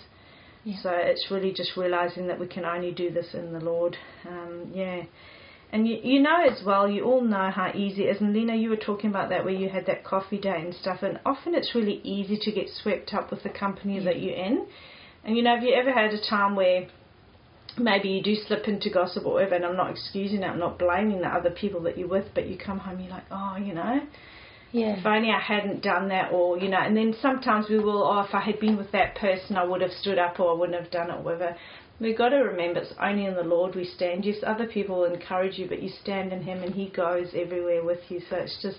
Yeah. 0.65 0.77
so 0.83 0.91
it's 0.91 1.27
really 1.31 1.53
just 1.53 1.77
realizing 1.77 2.29
that 2.29 2.41
we 2.41 2.47
can 2.47 2.65
only 2.65 2.91
do 2.91 3.11
this 3.11 3.35
in 3.35 3.53
the 3.53 3.61
Lord. 3.61 3.97
Um, 4.27 4.71
yeah 4.73 5.03
and 5.75 5.89
you, 5.89 5.99
you 6.05 6.23
know 6.23 6.39
as 6.49 6.63
well, 6.65 6.89
you 6.89 7.03
all 7.03 7.21
know 7.21 7.51
how 7.51 7.73
easy 7.75 8.05
it 8.05 8.11
is. 8.15 8.21
And 8.21 8.33
Lena, 8.33 8.55
you 8.55 8.71
were 8.71 8.77
talking 8.77 9.11
about 9.11 9.29
that 9.31 9.45
where 9.45 9.53
you 9.53 9.69
had 9.69 9.87
that 9.87 10.05
coffee 10.05 10.39
date 10.39 10.65
and 10.65 10.73
stuff. 10.73 11.03
And 11.03 11.19
often 11.27 11.53
it's 11.57 11.75
really 11.75 12.01
easy 12.05 12.39
to 12.43 12.53
get 12.53 12.69
swept 12.69 13.13
up 13.13 13.33
with 13.33 13.43
the 13.43 13.49
company 13.49 13.99
that 13.99 14.21
you're 14.21 14.37
in. 14.37 14.67
And 15.25 15.37
you 15.37 15.43
know, 15.43 15.53
have 15.57 15.65
you 15.65 15.75
ever 15.75 15.93
had 15.93 16.15
a 16.15 16.31
time 16.31 16.55
where 16.55 16.87
maybe 17.77 18.09
you 18.09 18.23
do 18.23 18.37
slip 18.37 18.69
into 18.69 18.89
gossip 18.89 19.27
or 19.27 19.33
whatever? 19.33 19.57
And 19.57 19.65
I'm 19.65 19.77
not 19.77 19.91
excusing 19.91 20.45
it, 20.45 20.47
I'm 20.47 20.61
not 20.61 20.79
blaming 20.79 21.23
the 21.23 21.27
other 21.27 21.51
people 21.51 21.81
that 21.83 21.99
you're 21.99 22.07
with, 22.07 22.27
but 22.37 22.47
you 22.47 22.57
come 22.57 22.79
home, 22.79 23.01
you're 23.01 23.11
like, 23.11 23.25
oh, 23.33 23.57
you 23.57 23.75
know, 23.75 24.01
Yeah. 24.71 24.97
if 24.97 25.05
only 25.05 25.31
I 25.33 25.41
hadn't 25.41 25.83
done 25.83 26.07
that, 26.11 26.31
or 26.31 26.57
you 26.57 26.69
know, 26.69 26.79
and 26.79 26.97
then 26.97 27.17
sometimes 27.21 27.69
we 27.69 27.81
will, 27.81 28.05
oh, 28.05 28.21
if 28.21 28.33
I 28.33 28.41
had 28.41 28.61
been 28.61 28.77
with 28.77 28.93
that 28.93 29.17
person, 29.17 29.57
I 29.57 29.65
would 29.65 29.81
have 29.81 29.93
stood 29.93 30.21
up, 30.21 30.39
or 30.39 30.53
I 30.55 30.55
wouldn't 30.57 30.81
have 30.81 30.93
done 30.93 31.11
it, 31.11 31.19
whatever. 31.19 31.57
We've 32.01 32.19
got 32.19 32.31
to 32.31 32.37
remember 32.39 32.81
it's 32.81 32.93
only 33.01 33.27
in 33.27 33.35
the 33.35 33.43
Lord 33.43 33.75
we 33.75 33.85
stand. 33.85 34.25
Yes, 34.25 34.39
other 34.45 34.67
people 34.67 34.97
will 34.97 35.13
encourage 35.13 35.59
you, 35.59 35.69
but 35.69 35.83
you 35.83 35.91
stand 36.03 36.33
in 36.33 36.43
Him, 36.43 36.63
and 36.63 36.75
He 36.75 36.89
goes 36.89 37.29
everywhere 37.35 37.85
with 37.85 38.01
you. 38.09 38.21
So 38.29 38.37
it's 38.37 38.61
just 38.61 38.79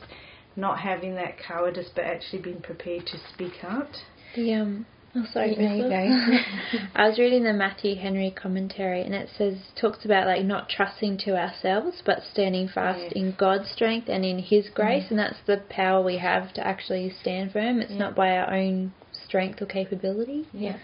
not 0.56 0.80
having 0.80 1.16
that 1.16 1.38
cowardice, 1.40 1.90
but 1.96 2.06
actually 2.06 2.42
being 2.42 2.62
prepared 2.62 3.06
to 3.08 3.18
speak 3.34 3.64
out. 3.64 3.90
The 4.36 4.54
um, 4.54 4.86
Oh, 5.18 5.24
sorry, 5.32 5.56
There 5.56 5.76
you 5.76 5.88
go. 5.90 6.78
I 6.96 7.08
was 7.08 7.18
reading 7.18 7.46
the 7.46 7.54
Matthew 7.54 7.96
Henry 7.96 8.32
commentary, 8.32 9.02
and 9.02 9.16
it 9.16 9.30
says 9.38 9.56
talks 9.80 10.04
about 10.04 10.28
like 10.28 10.44
not 10.44 10.68
trusting 10.68 11.20
to 11.20 11.38
ourselves, 11.38 12.02
but 12.06 12.20
standing 12.34 12.68
fast 12.68 13.00
Yes. 13.02 13.14
in 13.16 13.34
God's 13.38 13.72
strength 13.72 14.10
and 14.10 14.26
in 14.26 14.40
His 14.40 14.68
grace, 14.68 15.06
and 15.10 15.18
that's 15.18 15.40
the 15.48 15.64
power 15.70 16.04
we 16.04 16.18
have 16.18 16.54
to 16.56 16.68
actually 16.68 17.10
stand 17.22 17.54
firm. 17.54 17.80
It's 17.80 17.92
Yeah. 17.94 17.98
not 18.00 18.16
by 18.16 18.36
our 18.38 18.54
own 18.54 18.92
strength 19.14 19.62
or 19.62 19.68
capability. 19.68 20.48
Yeah. 20.52 20.80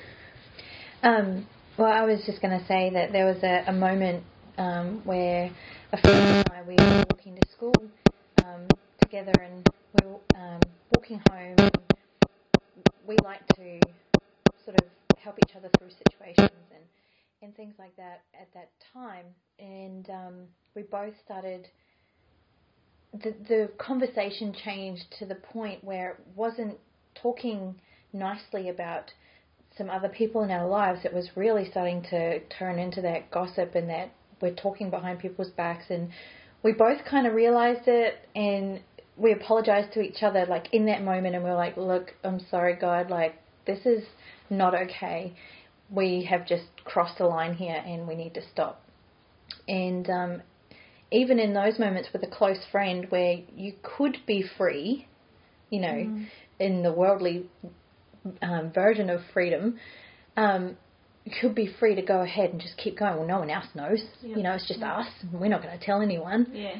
Um, 1.03 1.47
well, 1.81 1.91
I 1.91 2.03
was 2.03 2.21
just 2.27 2.43
going 2.43 2.57
to 2.57 2.63
say 2.67 2.91
that 2.93 3.11
there 3.11 3.25
was 3.25 3.41
a, 3.41 3.63
a 3.65 3.73
moment 3.73 4.23
um, 4.59 5.01
where 5.03 5.49
a 5.91 5.97
friend 5.97 6.47
and 6.47 6.51
I 6.53 6.61
we 6.61 6.75
were 6.75 7.03
walking 7.09 7.35
to 7.35 7.49
school 7.49 7.73
um, 8.45 8.67
together, 9.01 9.33
and 9.41 9.67
we 9.95 10.07
were 10.07 10.19
um, 10.35 10.59
walking 10.95 11.19
home. 11.31 11.55
And 11.57 11.71
we 13.07 13.17
like 13.23 13.47
to 13.55 13.79
sort 14.63 14.79
of 14.79 14.87
help 15.17 15.39
each 15.43 15.55
other 15.55 15.69
through 15.79 15.89
situations 15.89 16.51
and 16.71 16.83
and 17.41 17.55
things 17.55 17.73
like 17.79 17.95
that 17.97 18.21
at 18.39 18.53
that 18.53 18.69
time, 18.93 19.25
and 19.57 20.07
um, 20.11 20.33
we 20.75 20.83
both 20.83 21.13
started. 21.25 21.67
The 23.23 23.33
the 23.49 23.71
conversation 23.79 24.53
changed 24.53 25.05
to 25.17 25.25
the 25.25 25.35
point 25.35 25.83
where 25.83 26.11
it 26.11 26.19
wasn't 26.35 26.77
talking 27.15 27.73
nicely 28.13 28.69
about 28.69 29.11
some 29.81 29.89
other 29.89 30.09
people 30.09 30.43
in 30.43 30.51
our 30.51 30.67
lives, 30.67 30.99
it 31.03 31.13
was 31.13 31.27
really 31.35 31.67
starting 31.71 32.03
to 32.03 32.39
turn 32.59 32.77
into 32.77 33.01
that 33.01 33.31
gossip 33.31 33.73
and 33.73 33.89
that 33.89 34.11
we're 34.39 34.53
talking 34.53 34.91
behind 34.91 35.17
people's 35.17 35.49
backs. 35.49 35.85
And 35.89 36.09
we 36.61 36.71
both 36.71 37.03
kind 37.09 37.25
of 37.25 37.33
realized 37.33 37.87
it 37.87 38.27
and 38.35 38.81
we 39.17 39.31
apologized 39.31 39.93
to 39.93 40.01
each 40.01 40.21
other, 40.21 40.45
like 40.45 40.71
in 40.71 40.85
that 40.85 41.03
moment. 41.03 41.33
And 41.33 41.43
we 41.43 41.49
were 41.49 41.55
like, 41.55 41.77
look, 41.77 42.13
I'm 42.23 42.39
sorry, 42.51 42.75
God, 42.75 43.09
like 43.09 43.41
this 43.65 43.79
is 43.85 44.03
not 44.51 44.75
okay. 44.75 45.33
We 45.89 46.27
have 46.29 46.47
just 46.47 46.65
crossed 46.83 47.17
the 47.17 47.25
line 47.25 47.55
here 47.55 47.81
and 47.83 48.07
we 48.07 48.13
need 48.15 48.35
to 48.35 48.41
stop. 48.51 48.83
And 49.67 50.07
um, 50.11 50.41
even 51.11 51.39
in 51.39 51.55
those 51.55 51.79
moments 51.79 52.09
with 52.13 52.21
a 52.21 52.27
close 52.27 52.59
friend 52.71 53.07
where 53.09 53.39
you 53.55 53.73
could 53.81 54.17
be 54.27 54.45
free, 54.57 55.07
you 55.71 55.81
know, 55.81 56.25
in 56.59 56.83
the 56.83 56.93
worldly 56.93 57.47
um, 58.41 58.71
version 58.71 59.09
of 59.09 59.21
freedom, 59.33 59.77
um, 60.37 60.77
could 61.39 61.53
be 61.53 61.67
free 61.79 61.95
to 61.95 62.01
go 62.01 62.21
ahead 62.21 62.49
and 62.51 62.59
just 62.59 62.77
keep 62.77 62.97
going. 62.97 63.17
Well, 63.17 63.27
no 63.27 63.39
one 63.39 63.49
else 63.49 63.67
knows. 63.75 64.03
Yeah. 64.21 64.37
You 64.37 64.43
know, 64.43 64.53
it's 64.53 64.67
just 64.67 64.81
us. 64.81 65.07
We're 65.31 65.47
not 65.49 65.61
going 65.61 65.77
to 65.77 65.83
tell 65.85 66.01
anyone. 66.01 66.47
Yeah. 66.53 66.75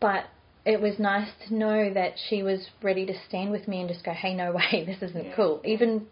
But 0.00 0.24
it 0.64 0.80
was 0.80 0.98
nice 0.98 1.28
to 1.48 1.54
know 1.54 1.92
that 1.92 2.14
she 2.28 2.42
was 2.42 2.68
ready 2.82 3.04
to 3.06 3.12
stand 3.28 3.50
with 3.50 3.68
me 3.68 3.80
and 3.80 3.88
just 3.88 4.04
go, 4.04 4.12
hey, 4.12 4.34
no 4.34 4.52
way, 4.52 4.84
this 4.86 5.02
isn't 5.10 5.26
Yeah. 5.26 5.36
cool. 5.36 5.60
Even 5.64 6.06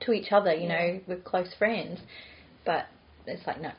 to 0.00 0.12
each 0.12 0.32
other, 0.32 0.54
you 0.54 0.68
Yeah. 0.68 0.68
know, 0.92 1.00
we're 1.06 1.16
close 1.16 1.52
friends. 1.58 2.00
But 2.64 2.86
it's 3.26 3.46
like, 3.46 3.60
no. 3.60 3.72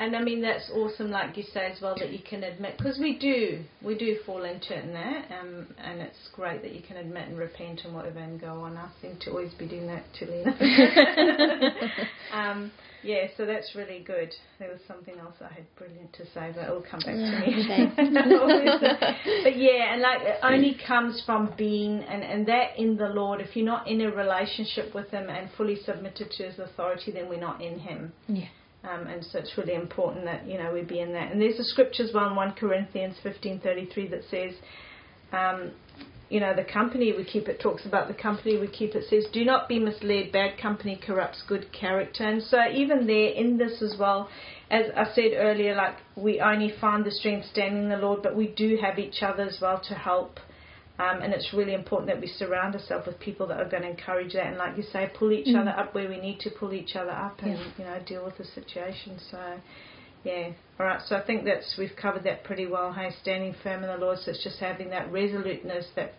And 0.00 0.16
I 0.16 0.22
mean 0.22 0.42
that's 0.42 0.70
awesome, 0.74 1.10
like 1.10 1.36
you 1.36 1.44
say 1.52 1.70
as 1.70 1.80
well, 1.80 1.94
that 1.98 2.10
you 2.10 2.18
can 2.18 2.42
admit 2.42 2.76
because 2.76 2.98
we 2.98 3.16
do, 3.16 3.62
we 3.82 3.96
do 3.96 4.18
fall 4.26 4.44
into 4.44 4.76
it 4.76 4.84
in 4.84 4.92
that, 4.92 5.26
um, 5.40 5.68
and 5.78 6.00
it's 6.00 6.28
great 6.34 6.62
that 6.62 6.72
you 6.72 6.82
can 6.82 6.96
admit 6.96 7.28
and 7.28 7.38
repent 7.38 7.82
and 7.84 7.94
whatever 7.94 8.18
and 8.18 8.40
go 8.40 8.60
on. 8.60 8.76
I 8.76 8.88
seem 9.00 9.16
to 9.20 9.30
always 9.30 9.54
be 9.54 9.68
doing 9.68 9.86
that 9.86 10.04
to 10.18 10.26
Lena. 10.26 10.56
um, 12.32 12.72
yeah, 13.04 13.26
so 13.36 13.44
that's 13.44 13.74
really 13.74 14.02
good. 14.04 14.32
There 14.58 14.70
was 14.70 14.80
something 14.88 15.18
else 15.18 15.34
I 15.40 15.52
had 15.52 15.66
brilliant 15.76 16.12
to 16.14 16.24
say, 16.32 16.52
but 16.54 16.64
it'll 16.64 16.80
come 16.80 17.00
back 17.00 17.14
to 17.14 17.40
me. 17.40 17.66
But 19.44 19.58
yeah, 19.58 19.92
and 19.92 20.00
like 20.00 20.22
it 20.22 20.38
only 20.42 20.76
comes 20.86 21.22
from 21.26 21.52
being 21.56 22.02
and 22.02 22.22
and 22.24 22.46
that 22.48 22.78
in 22.78 22.96
the 22.96 23.08
Lord. 23.08 23.40
If 23.42 23.54
you're 23.54 23.66
not 23.66 23.86
in 23.86 24.00
a 24.00 24.10
relationship 24.10 24.94
with 24.94 25.10
Him 25.10 25.28
and 25.28 25.50
fully 25.56 25.76
submitted 25.84 26.30
to 26.32 26.44
His 26.44 26.58
authority, 26.58 27.12
then 27.12 27.28
we're 27.28 27.38
not 27.38 27.60
in 27.60 27.78
Him. 27.78 28.12
Yeah. 28.26 28.48
Um, 28.88 29.06
and 29.06 29.24
so 29.24 29.38
it's 29.38 29.56
really 29.56 29.74
important 29.74 30.24
that 30.26 30.46
you 30.46 30.58
know 30.58 30.72
we 30.72 30.82
be 30.82 31.00
in 31.00 31.12
that. 31.12 31.32
And 31.32 31.40
there's 31.40 31.58
a 31.58 31.64
scripture 31.64 32.02
as 32.02 32.12
well 32.12 32.28
in 32.28 32.36
1 32.36 32.52
Corinthians 32.52 33.16
15:33 33.24 34.10
that 34.10 34.24
says, 34.30 34.54
um, 35.32 35.72
you 36.28 36.40
know, 36.40 36.54
the 36.54 36.64
company 36.64 37.12
we 37.12 37.24
keep. 37.24 37.48
It 37.48 37.60
talks 37.60 37.86
about 37.86 38.08
the 38.08 38.14
company 38.14 38.58
we 38.58 38.66
keep. 38.66 38.94
It 38.94 39.04
says, 39.08 39.26
"Do 39.32 39.44
not 39.44 39.68
be 39.68 39.78
misled. 39.78 40.32
Bad 40.32 40.58
company 40.58 40.96
corrupts 40.96 41.42
good 41.42 41.72
character." 41.72 42.24
And 42.24 42.42
so 42.42 42.58
even 42.70 43.06
there 43.06 43.30
in 43.30 43.56
this 43.56 43.80
as 43.82 43.96
well, 43.98 44.28
as 44.70 44.86
I 44.96 45.04
said 45.14 45.32
earlier, 45.36 45.74
like 45.74 45.96
we 46.16 46.40
only 46.40 46.70
find 46.80 47.04
the 47.04 47.10
strength 47.10 47.46
standing 47.46 47.84
in 47.84 47.88
the 47.88 47.98
Lord, 47.98 48.22
but 48.22 48.34
we 48.34 48.48
do 48.48 48.76
have 48.82 48.98
each 48.98 49.22
other 49.22 49.44
as 49.44 49.60
well 49.60 49.80
to 49.88 49.94
help. 49.94 50.40
Um, 50.96 51.22
and 51.22 51.32
it's 51.34 51.52
really 51.52 51.74
important 51.74 52.08
that 52.08 52.20
we 52.20 52.28
surround 52.28 52.76
ourselves 52.76 53.06
with 53.06 53.18
people 53.18 53.48
that 53.48 53.58
are 53.58 53.68
going 53.68 53.82
to 53.82 53.90
encourage 53.90 54.34
that 54.34 54.46
and, 54.46 54.56
like 54.56 54.76
you 54.76 54.84
say, 54.84 55.10
pull 55.18 55.32
each 55.32 55.48
Mm. 55.48 55.60
other 55.62 55.70
up 55.70 55.92
where 55.92 56.08
we 56.08 56.18
need 56.20 56.38
to 56.40 56.50
pull 56.50 56.72
each 56.72 56.94
other 56.94 57.10
up 57.10 57.42
and 57.42 57.58
Yeah. 57.58 57.64
you 57.78 57.84
know 57.84 57.98
deal 58.06 58.24
with 58.24 58.36
the 58.38 58.44
situation. 58.44 59.18
So, 59.18 59.60
yeah, 60.22 60.50
all 60.78 60.86
right. 60.86 61.02
So 61.02 61.16
I 61.16 61.20
think 61.22 61.44
that's 61.44 61.76
we've 61.76 61.96
covered 61.96 62.22
that 62.24 62.44
pretty 62.44 62.66
well. 62.66 62.92
Hey, 62.92 63.10
standing 63.22 63.54
firm 63.54 63.82
in 63.82 63.88
the 63.90 63.96
Lord. 63.96 64.18
So 64.20 64.30
it's 64.30 64.44
just 64.44 64.60
having 64.60 64.90
that 64.90 65.10
resoluteness, 65.10 65.86
that 65.96 66.14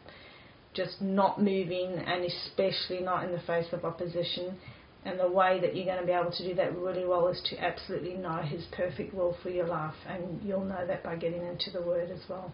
just 0.74 1.02
not 1.02 1.42
moving, 1.42 1.94
and 2.06 2.26
especially 2.26 3.00
not 3.00 3.24
in 3.24 3.32
the 3.32 3.40
face 3.40 3.72
of 3.72 3.86
opposition. 3.86 4.58
And 5.06 5.20
the 5.20 5.30
way 5.30 5.60
that 5.62 5.76
you're 5.76 5.86
going 5.86 6.00
to 6.00 6.06
be 6.06 6.12
able 6.12 6.32
to 6.32 6.48
do 6.48 6.56
that 6.56 6.76
really 6.76 7.06
well 7.06 7.28
is 7.28 7.40
to 7.52 7.64
absolutely 7.64 8.16
know 8.16 8.38
His 8.38 8.66
perfect 8.72 9.14
will 9.14 9.38
for 9.44 9.50
your 9.50 9.68
life, 9.68 9.94
and 10.08 10.42
you'll 10.44 10.66
know 10.66 10.86
that 10.88 11.04
by 11.04 11.16
getting 11.16 11.46
into 11.46 11.70
the 11.72 11.82
Word 11.82 12.10
as 12.10 12.22
well. 12.28 12.52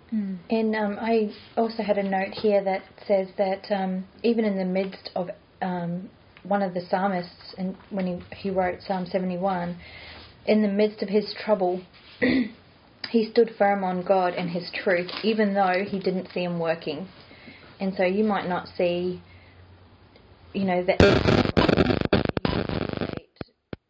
And 0.49 0.75
um, 0.75 0.97
I 0.99 1.31
also 1.55 1.81
had 1.81 1.97
a 1.97 2.03
note 2.03 2.33
here 2.33 2.61
that 2.63 2.83
says 3.07 3.29
that 3.37 3.71
um, 3.71 4.05
even 4.23 4.43
in 4.43 4.57
the 4.57 4.65
midst 4.65 5.11
of 5.15 5.29
um, 5.61 6.09
one 6.43 6.61
of 6.61 6.73
the 6.73 6.81
psalmists, 6.89 7.55
and 7.57 7.77
when 7.89 8.05
he, 8.05 8.35
he 8.35 8.49
wrote 8.49 8.79
Psalm 8.85 9.05
71, 9.05 9.77
in 10.45 10.61
the 10.61 10.67
midst 10.67 11.01
of 11.01 11.09
his 11.09 11.33
trouble, 11.45 11.81
he 13.11 13.29
stood 13.29 13.51
firm 13.57 13.83
on 13.83 14.03
God 14.03 14.33
and 14.35 14.49
His 14.49 14.71
truth, 14.83 15.11
even 15.23 15.53
though 15.53 15.83
he 15.85 15.99
didn't 15.99 16.29
see 16.33 16.43
Him 16.43 16.59
working. 16.59 17.07
And 17.79 17.93
so 17.97 18.03
you 18.03 18.23
might 18.23 18.47
not 18.47 18.67
see, 18.77 19.21
you 20.53 20.65
know, 20.65 20.83
that. 20.83 21.01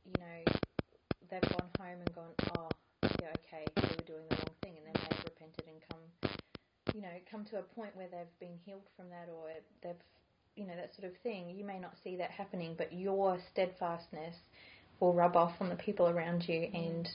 You 0.06 0.14
know, 0.18 0.44
they've 1.30 1.42
gone 1.52 1.70
home 1.80 2.00
and 2.00 2.16
gone, 2.16 2.34
oh, 2.58 2.70
yeah, 3.20 3.28
okay, 3.46 3.68
we 3.76 3.82
were 3.82 4.08
doing 4.08 4.26
the 4.30 4.36
wrong 4.38 4.56
thing, 4.64 4.74
and 4.78 4.86
then 4.88 4.94
they've 4.96 5.24
repented 5.26 5.66
and 5.68 5.82
come, 5.88 6.32
you 6.96 7.02
know, 7.02 7.10
come 7.30 7.46
to 7.46 7.58
a 7.60 7.61
point 7.76 7.96
where 7.96 8.08
they've 8.08 8.40
been 8.40 8.58
healed 8.66 8.88
from 8.96 9.10
that, 9.10 9.28
or 9.32 9.50
they've, 9.84 9.96
you 10.56 10.66
know, 10.68 10.76
that 10.76 10.92
sort 11.00 11.12
of 11.12 11.18
thing. 11.22 11.50
You 11.50 11.66
may 11.66 11.80
not 11.80 11.94
see 12.04 12.16
that 12.18 12.32
happening, 12.32 12.76
but 12.78 12.94
your 12.94 13.38
steadfastness 13.52 14.36
will 15.00 15.14
rub 15.14 15.36
off 15.36 15.54
on 15.60 15.70
the 15.70 15.76
people 15.76 16.08
around 16.08 16.48
you, 16.48 16.68
and 16.74 17.08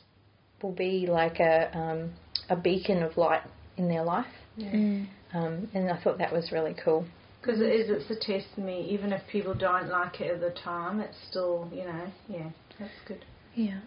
will 0.63 0.73
be 0.73 1.07
like 1.07 1.39
a 1.41 1.77
um, 1.77 2.13
a 2.49 2.57
beacon 2.57 3.03
of 3.03 3.17
light 3.17 3.43
in 3.77 3.89
their 3.89 4.03
life. 4.03 4.27
Mm. 4.59 5.07
Um, 5.35 5.69
and 5.75 5.91
I 5.91 6.03
thought 6.03 6.19
that 6.19 6.33
was 6.33 6.51
really 6.53 6.75
cool. 6.83 7.05
Because 7.41 7.61
it 7.61 7.69
is, 7.69 7.91
it's 7.91 8.11
a 8.11 8.17
testimony. 8.17 8.91
Even 8.91 9.13
if 9.13 9.21
people 9.31 9.55
don't 9.55 9.89
like 9.89 10.21
it 10.21 10.33
at 10.33 10.41
the 10.41 10.51
time, 10.51 11.01
it's 11.01 11.17
still, 11.29 11.69
you 11.73 11.85
know, 11.85 12.07
yeah, 12.29 12.51
that's 12.79 12.91
good. 13.07 13.25
Yeah, 13.55 13.81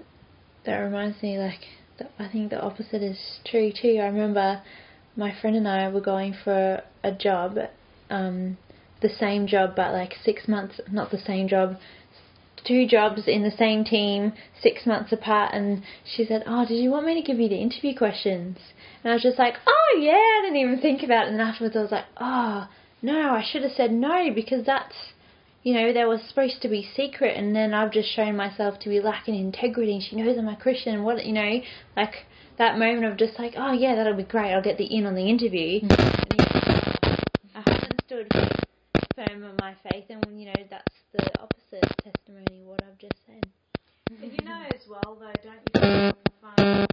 that 0.65 0.77
reminds 0.77 1.21
me. 1.21 1.37
Like, 1.37 1.61
the, 1.97 2.07
I 2.19 2.31
think 2.31 2.51
the 2.51 2.61
opposite 2.61 3.03
is 3.03 3.39
true 3.45 3.71
too. 3.71 3.97
I 3.99 4.05
remember 4.05 4.61
my 5.15 5.33
friend 5.41 5.55
and 5.55 5.67
I 5.67 5.89
were 5.89 6.01
going 6.01 6.33
for 6.43 6.81
a 7.03 7.11
job, 7.11 7.57
um, 8.09 8.57
the 9.01 9.09
same 9.09 9.47
job, 9.47 9.75
but 9.75 9.93
like 9.93 10.13
six 10.23 10.47
months, 10.47 10.79
not 10.91 11.11
the 11.11 11.19
same 11.19 11.47
job, 11.47 11.77
two 12.65 12.85
jobs 12.85 13.23
in 13.27 13.43
the 13.43 13.51
same 13.51 13.83
team, 13.83 14.33
six 14.61 14.85
months 14.85 15.11
apart. 15.11 15.53
And 15.53 15.83
she 16.03 16.25
said, 16.25 16.43
"Oh, 16.45 16.65
did 16.65 16.75
you 16.75 16.91
want 16.91 17.05
me 17.05 17.15
to 17.15 17.25
give 17.25 17.39
you 17.39 17.49
the 17.49 17.61
interview 17.61 17.95
questions?" 17.95 18.57
And 19.03 19.11
I 19.11 19.15
was 19.15 19.23
just 19.23 19.39
like, 19.39 19.55
"Oh 19.65 19.97
yeah," 19.99 20.11
I 20.11 20.41
didn't 20.43 20.57
even 20.57 20.79
think 20.79 21.03
about 21.03 21.27
it. 21.27 21.33
And 21.33 21.41
afterwards, 21.41 21.75
I 21.75 21.81
was 21.81 21.91
like, 21.91 22.05
"Oh 22.17 22.67
no, 23.01 23.31
I 23.31 23.43
should 23.43 23.63
have 23.63 23.73
said 23.73 23.91
no 23.91 24.31
because 24.33 24.65
that's." 24.65 24.95
You 25.63 25.73
know, 25.73 25.91
they 25.91 26.05
were 26.05 26.19
supposed 26.27 26.61
to 26.61 26.69
be 26.69 26.87
secret, 26.95 27.35
and 27.35 27.55
then 27.55 27.73
I've 27.73 27.91
just 27.91 28.13
shown 28.15 28.35
myself 28.35 28.79
to 28.79 28.89
be 28.89 28.99
lacking 28.99 29.35
integrity. 29.35 29.93
And 29.93 30.03
she 30.03 30.15
knows 30.15 30.37
I'm 30.37 30.47
a 30.47 30.55
Christian, 30.55 30.93
and 30.93 31.03
what 31.03 31.25
you 31.25 31.33
know, 31.33 31.61
like 31.97 32.25
that 32.57 32.77
moment 32.77 33.05
of 33.05 33.17
just 33.17 33.37
like, 33.37 33.53
oh 33.57 33.73
yeah, 33.73 33.95
that'll 33.95 34.15
be 34.15 34.23
great. 34.23 34.53
I'll 34.53 34.63
get 34.63 34.77
the 34.77 34.85
in 34.85 35.05
on 35.05 35.15
the 35.15 35.27
interview. 35.27 35.81
And 35.81 35.91
yeah, 36.37 37.15
I 37.55 37.63
haven't 37.65 38.01
stood 38.05 38.27
firm 39.15 39.43
on 39.43 39.55
my 39.59 39.75
faith, 39.91 40.05
and 40.09 40.23
you 40.39 40.47
know, 40.47 40.63
that's 40.69 40.95
the 41.13 41.29
opposite 41.41 41.83
testimony 42.03 42.61
of 42.61 42.67
what 42.67 42.81
I've 42.83 42.97
just 42.97 43.17
said. 43.25 43.45
But 44.09 44.31
you 44.31 44.47
know 44.47 44.63
as 44.73 44.81
well, 44.89 45.17
though, 45.19 45.33
don't 45.43 45.93
you? 45.93 46.13
Um, 46.57 46.87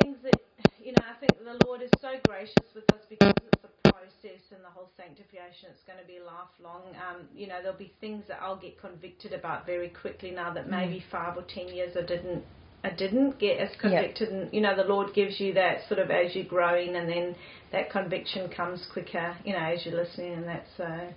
things 0.00 0.16
that 0.22 0.40
you 0.82 0.92
know, 0.92 1.04
I 1.04 1.18
think 1.20 1.32
the 1.44 1.66
Lord 1.66 1.82
is 1.82 1.90
so 2.00 2.14
gracious 2.26 2.54
with 2.74 2.84
us 2.92 3.00
because 3.08 3.32
it's 3.52 3.64
a 3.64 3.81
process 4.02 4.42
and 4.50 4.64
the 4.64 4.70
whole 4.74 4.90
sanctification. 4.96 5.70
It's 5.70 5.86
going 5.86 5.98
to 6.02 6.06
be 6.06 6.18
lifelong. 6.18 6.82
Um, 6.98 7.28
you 7.34 7.46
know, 7.46 7.62
there'll 7.62 7.78
be 7.78 7.92
things 8.00 8.24
that 8.28 8.42
I'll 8.42 8.56
get 8.56 8.80
convicted 8.80 9.32
about 9.32 9.64
very 9.64 9.88
quickly 9.88 10.32
now 10.32 10.52
that 10.52 10.68
maybe 10.68 11.04
five 11.10 11.36
or 11.36 11.44
ten 11.54 11.68
years 11.68 11.96
I 11.96 12.02
didn't. 12.02 12.42
I 12.84 12.90
didn't 12.90 13.38
get 13.38 13.60
as 13.60 13.70
convicted, 13.80 14.30
and 14.30 14.52
you 14.52 14.60
know 14.60 14.74
the 14.74 14.82
Lord 14.82 15.14
gives 15.14 15.38
you 15.38 15.54
that 15.54 15.86
sort 15.86 16.00
of 16.00 16.10
as 16.10 16.34
you're 16.34 16.44
growing, 16.44 16.96
and 16.96 17.08
then 17.08 17.36
that 17.70 17.90
conviction 17.92 18.50
comes 18.50 18.84
quicker, 18.92 19.36
you 19.44 19.52
know, 19.52 19.60
as 19.60 19.86
you're 19.86 19.94
listening, 19.94 20.32
and 20.32 20.48
that's 20.48 20.68
so. 20.76 21.08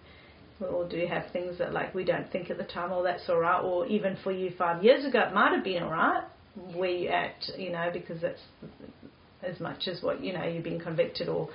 we 0.60 0.68
all 0.68 0.88
do 0.88 1.08
have 1.08 1.24
things 1.34 1.58
that 1.58 1.74
like 1.74 1.96
we 1.96 2.04
don't 2.04 2.32
think 2.32 2.52
at 2.52 2.60
the 2.60 2.66
time, 2.66 2.92
oh 2.92 3.02
that's 3.02 3.24
all 3.30 3.40
right, 3.40 3.62
or 3.62 3.88
even 3.88 4.16
for 4.24 4.32
you 4.32 4.52
five 4.60 4.84
years 4.84 5.06
ago 5.06 5.22
it 5.22 5.34
might 5.34 5.54
have 5.54 5.64
been 5.64 5.82
all 5.82 5.90
right 5.90 6.24
where 6.76 6.90
you 6.92 7.10
at, 7.10 7.34
you 7.58 7.72
know, 7.72 7.90
because 7.92 8.22
that's 8.22 8.40
as 9.42 9.60
much 9.60 9.88
as 9.88 10.04
what 10.04 10.24
you 10.24 10.34
know 10.34 10.44
you've 10.46 10.64
been 10.64 10.80
convicted 10.80 11.28
or 11.28 11.50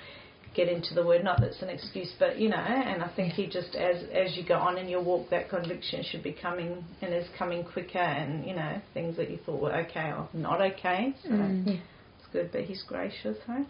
get 0.54 0.68
into 0.68 0.94
the 0.94 1.04
word. 1.04 1.24
Not 1.24 1.40
that's 1.40 1.60
an 1.62 1.68
excuse, 1.68 2.12
but 2.18 2.38
you 2.38 2.48
know, 2.48 2.56
and 2.56 3.02
I 3.02 3.08
think 3.14 3.32
he 3.34 3.46
just 3.46 3.74
as 3.74 4.02
as 4.12 4.36
you 4.36 4.44
go 4.46 4.54
on 4.54 4.78
in 4.78 4.88
your 4.88 5.02
walk, 5.02 5.30
that 5.30 5.48
conviction 5.48 6.02
should 6.04 6.22
be 6.22 6.32
coming 6.32 6.84
and 7.02 7.14
is 7.14 7.26
coming 7.38 7.64
quicker, 7.64 7.98
and 7.98 8.44
you 8.46 8.54
know, 8.54 8.80
things 8.94 9.16
that 9.16 9.30
you 9.30 9.38
thought 9.44 9.60
were 9.62 9.74
okay 9.86 10.10
or 10.12 10.28
not 10.32 10.60
okay. 10.60 11.14
So 11.22 11.30
Mm. 11.30 11.66
it's 12.18 12.26
good, 12.32 12.50
but 12.52 12.62
he's 12.62 12.82
gracious, 12.82 13.36
right? 13.48 13.66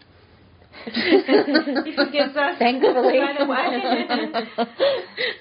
he 0.85 1.93
forgives 1.95 2.35
us 2.37 2.57
Thankfully. 2.57 3.19
right 3.19 3.41
away. 3.41 4.65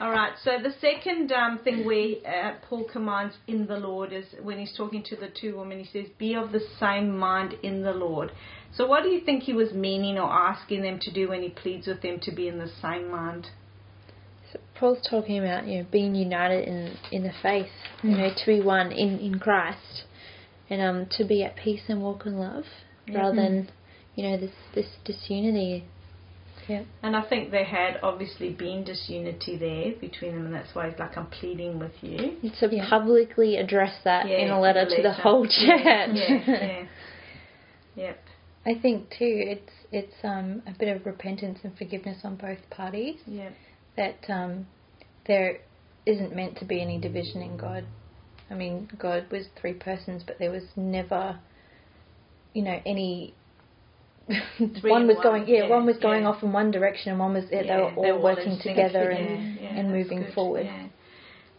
All 0.00 0.10
right. 0.10 0.32
So 0.42 0.52
the 0.62 0.72
second 0.80 1.30
um, 1.32 1.60
thing 1.62 1.84
where 1.84 2.16
uh, 2.26 2.54
Paul 2.68 2.84
commands 2.92 3.36
in 3.46 3.66
the 3.66 3.76
Lord 3.76 4.12
is 4.12 4.24
when 4.42 4.58
he's 4.58 4.74
talking 4.76 5.02
to 5.04 5.16
the 5.16 5.28
two 5.28 5.56
women. 5.56 5.78
He 5.84 5.86
says, 5.86 6.10
"Be 6.18 6.34
of 6.34 6.50
the 6.50 6.60
same 6.80 7.16
mind 7.16 7.54
in 7.62 7.82
the 7.82 7.92
Lord." 7.92 8.32
So 8.74 8.86
what 8.86 9.02
do 9.02 9.10
you 9.10 9.20
think 9.20 9.42
he 9.42 9.52
was 9.52 9.72
meaning 9.72 10.18
or 10.18 10.30
asking 10.30 10.82
them 10.82 10.98
to 11.00 11.12
do 11.12 11.28
when 11.28 11.42
he 11.42 11.50
pleads 11.50 11.86
with 11.86 12.00
them 12.02 12.18
to 12.20 12.32
be 12.32 12.48
in 12.48 12.58
the 12.58 12.70
same 12.80 13.10
mind? 13.10 13.48
So 14.52 14.58
Paul's 14.74 15.06
talking 15.08 15.38
about 15.38 15.66
you 15.66 15.78
know 15.78 15.86
being 15.90 16.14
united 16.14 16.68
in 16.68 16.96
in 17.10 17.22
the 17.22 17.32
faith, 17.42 17.70
you 18.02 18.16
know, 18.16 18.30
to 18.34 18.46
be 18.46 18.60
one 18.60 18.92
in 18.92 19.18
in 19.18 19.38
Christ, 19.38 20.04
and 20.70 20.80
um 20.80 21.06
to 21.12 21.24
be 21.24 21.42
at 21.42 21.56
peace 21.56 21.82
and 21.88 22.02
walk 22.02 22.26
in 22.26 22.38
love, 22.38 22.64
rather 23.12 23.36
than 23.36 23.70
you 24.14 24.28
know 24.28 24.36
this 24.38 24.52
this 24.74 24.86
disunity. 25.04 25.84
Yeah. 26.68 26.84
And 27.02 27.16
I 27.16 27.22
think 27.22 27.50
there 27.50 27.64
had 27.64 27.98
obviously 28.04 28.50
been 28.50 28.84
disunity 28.84 29.56
there 29.56 29.94
between 30.00 30.34
them, 30.34 30.46
and 30.46 30.54
that's 30.54 30.74
why 30.74 30.88
he's 30.88 30.98
like, 30.98 31.18
"I'm 31.18 31.26
pleading 31.26 31.78
with 31.78 32.02
you." 32.02 32.36
To 32.60 32.68
Yeah. 32.74 32.88
publicly 32.88 33.56
address 33.56 33.94
that 34.04 34.28
Yeah, 34.28 34.36
in 34.36 34.50
a 34.50 34.60
letter 34.60 34.86
to 34.86 35.02
the 35.02 35.12
whole 35.12 35.44
church. 35.44 35.54
Yeah, 35.56 36.12
yeah. 36.12 36.84
Yep. 37.94 38.18
I 38.64 38.74
think 38.80 39.10
too, 39.10 39.16
it's 39.20 39.72
it's 39.90 40.14
um, 40.22 40.62
a 40.66 40.72
bit 40.78 40.94
of 40.94 41.04
repentance 41.04 41.58
and 41.64 41.76
forgiveness 41.76 42.18
on 42.24 42.36
both 42.36 42.58
parties. 42.70 43.16
Yep. 43.26 43.52
That 43.96 44.18
um, 44.28 44.66
there 45.26 45.58
isn't 46.06 46.34
meant 46.34 46.58
to 46.58 46.64
be 46.64 46.80
any 46.80 46.98
division 46.98 47.42
in 47.42 47.56
God. 47.56 47.84
I 48.50 48.54
mean, 48.54 48.88
God 48.98 49.26
was 49.30 49.46
three 49.60 49.74
persons, 49.74 50.22
but 50.26 50.38
there 50.38 50.50
was 50.50 50.64
never, 50.76 51.38
you 52.52 52.62
know, 52.62 52.80
any. 52.86 53.34
one 54.82 55.08
was 55.08 55.16
one, 55.16 55.22
going, 55.22 55.48
yeah, 55.48 55.64
yeah, 55.64 55.68
one 55.68 55.84
was 55.84 55.96
going 55.98 56.22
yeah. 56.22 56.28
off 56.28 56.42
in 56.44 56.52
one 56.52 56.70
direction, 56.70 57.10
and 57.10 57.18
one 57.18 57.34
was 57.34 57.44
yeah, 57.50 57.62
they 57.62 57.74
were 57.74 58.14
all 58.14 58.22
working 58.22 58.52
in 58.52 58.60
sync, 58.60 58.76
together 58.76 59.10
and 59.10 59.58
yeah, 59.60 59.76
and 59.76 59.90
moving 59.90 60.22
good, 60.22 60.34
forward. 60.34 60.66